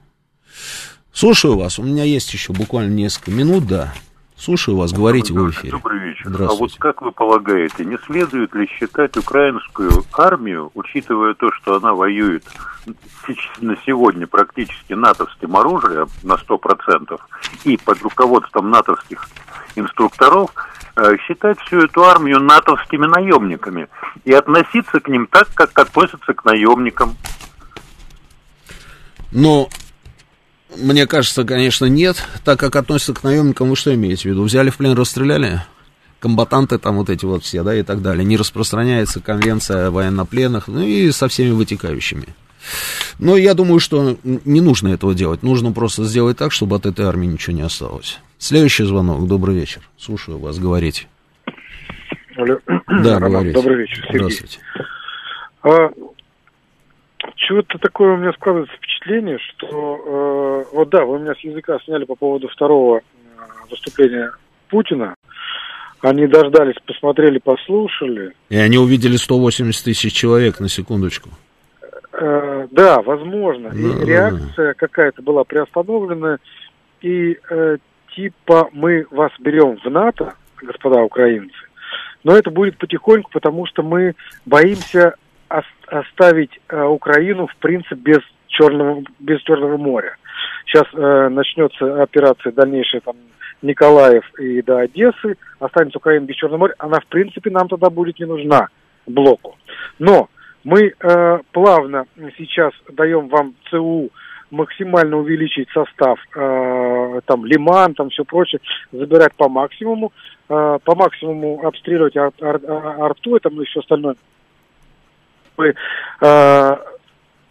[1.14, 1.78] Слушаю вас.
[1.78, 3.94] У меня есть еще буквально несколько минут, да.
[4.42, 5.72] Слушаю вас, говорите добрый, в эфире.
[5.72, 6.36] Добрый вечер.
[6.40, 11.94] А вот как вы полагаете, не следует ли считать украинскую армию, учитывая то, что она
[11.94, 12.44] воюет
[13.60, 17.20] на сегодня практически натовским оружием на 100%
[17.66, 19.28] и под руководством натовских
[19.76, 20.50] инструкторов,
[20.96, 23.90] э, считать всю эту армию натовскими наемниками
[24.26, 27.16] и относиться к ним так, как относятся к наемникам?
[29.32, 29.70] Но
[30.78, 32.24] мне кажется, конечно, нет.
[32.44, 34.44] Так как относятся к наемникам, вы что имеете в виду?
[34.44, 35.62] Взяли в плен, расстреляли?
[36.20, 38.24] Комбатанты там вот эти вот все, да, и так далее.
[38.24, 42.28] Не распространяется конвенция о военнопленных, ну и со всеми вытекающими.
[43.18, 45.42] Но я думаю, что не нужно этого делать.
[45.42, 48.20] Нужно просто сделать так, чтобы от этой армии ничего не осталось.
[48.38, 49.28] Следующий звонок.
[49.28, 49.82] Добрый вечер.
[49.98, 50.60] Слушаю вас.
[50.60, 51.08] Говорите.
[52.38, 52.60] Алло.
[52.88, 53.54] Да, Роман, говорите.
[53.54, 54.20] Добрый вечер, Сергей.
[54.20, 54.60] Здравствуйте.
[55.64, 55.90] А,
[57.36, 62.06] чего-то такое у меня складывается впечатление, что э, вот да, вы меня с языка сняли
[62.06, 63.02] по поводу второго э,
[63.70, 64.32] выступления
[64.70, 65.16] Путина.
[66.02, 68.34] Они дождались, посмотрели, послушали.
[68.50, 71.30] И они увидели 180 тысяч человек, на секундочку.
[72.14, 73.70] Э, да, возможно.
[73.70, 74.74] Да, и да, реакция да.
[74.74, 76.38] какая-то была приостановлена.
[77.02, 77.78] И э,
[78.16, 81.56] типа мы вас берем в НАТО, господа украинцы.
[82.24, 84.14] Но это будет потихоньку, потому что мы
[84.46, 85.16] боимся
[85.88, 88.20] оставить э, Украину, в принципе, без
[88.52, 90.16] Черного, без Черного моря.
[90.66, 93.16] Сейчас э, начнется операция дальнейшая там
[93.62, 98.20] Николаев и до Одессы, останется Украина без Черного моря, она в принципе нам тогда будет
[98.20, 98.68] не нужна
[99.06, 99.58] блоку.
[100.00, 100.30] Но
[100.64, 102.06] мы э, плавно
[102.38, 104.10] сейчас даем вам ЦУ
[104.52, 108.60] максимально увеличить состав, э, там Лиман, там все прочее,
[108.92, 110.12] забирать по максимуму,
[110.50, 114.16] э, по максимуму обстреливать ар, ар, ар, арту, там и все остальное.
[115.58, 115.74] Мы
[116.22, 116.78] э,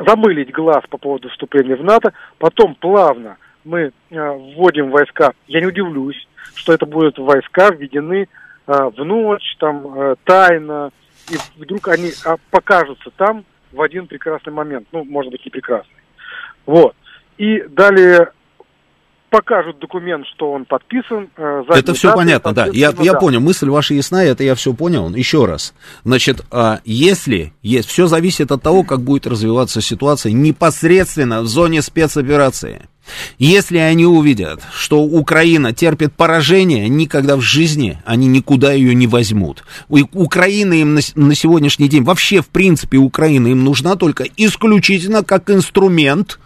[0.07, 5.33] замылить глаз по поводу вступления в НАТО, потом плавно мы э, вводим войска.
[5.47, 8.27] Я не удивлюсь, что это будут войска введены
[8.67, 10.91] э, в ночь, там, э, тайно,
[11.31, 14.89] и вдруг они э, покажутся там в один прекрасный момент.
[14.93, 16.03] Ну, может быть, и прекрасный.
[16.67, 16.95] Вот.
[17.39, 18.33] И далее
[19.31, 21.31] покажут документ, что он подписан.
[21.37, 22.67] Э, это все понятно, да.
[22.73, 25.09] Я, я понял, мысль ваша ясна, это я все понял.
[25.15, 25.73] Еще раз.
[26.05, 31.81] Значит, а, если, есть, все зависит от того, как будет развиваться ситуация непосредственно в зоне
[31.81, 32.83] спецоперации.
[33.39, 39.65] Если они увидят, что Украина терпит поражение, никогда в жизни они никуда ее не возьмут.
[39.89, 45.51] Украина им на, на сегодняшний день, вообще в принципе Украина им нужна только исключительно как
[45.51, 46.39] инструмент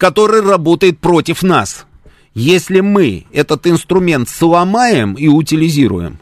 [0.00, 1.84] который работает против нас.
[2.32, 6.20] Если мы этот инструмент сломаем и утилизируем,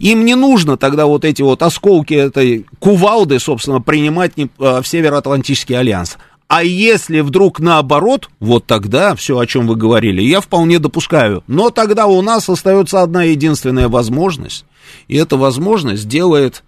[0.00, 5.78] им не нужно тогда вот эти вот осколки этой кувалды, собственно, принимать а, в Североатлантический
[5.78, 6.18] альянс.
[6.48, 11.44] А если вдруг наоборот, вот тогда все, о чем вы говорили, я вполне допускаю.
[11.46, 14.64] Но тогда у нас остается одна единственная возможность.
[15.06, 16.64] И эта возможность делает,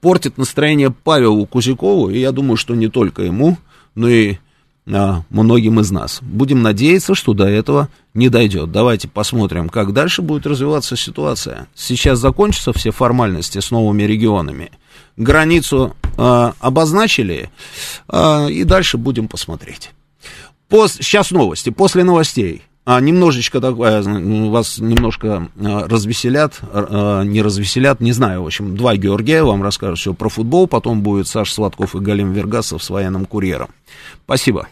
[0.00, 3.58] портит настроение Павелу Кузякову, и я думаю, что не только ему,
[3.94, 4.36] но и
[4.84, 6.18] многим из нас.
[6.22, 8.72] Будем надеяться, что до этого не дойдет.
[8.72, 11.68] Давайте посмотрим, как дальше будет развиваться ситуация.
[11.74, 14.70] Сейчас закончатся все формальности с новыми регионами.
[15.16, 17.50] Границу э, обозначили,
[18.08, 19.90] э, и дальше будем посмотреть.
[20.68, 21.70] Пос, сейчас новости.
[21.70, 28.46] После новостей а, немножечко такое, вас немножко а, развеселят, а, не развеселят, не знаю, в
[28.46, 32.82] общем, два Георгия вам расскажут все про футбол, потом будет Саша Сладков и Галим Вергасов
[32.82, 33.68] с военным курьером.
[34.24, 34.68] Спасибо.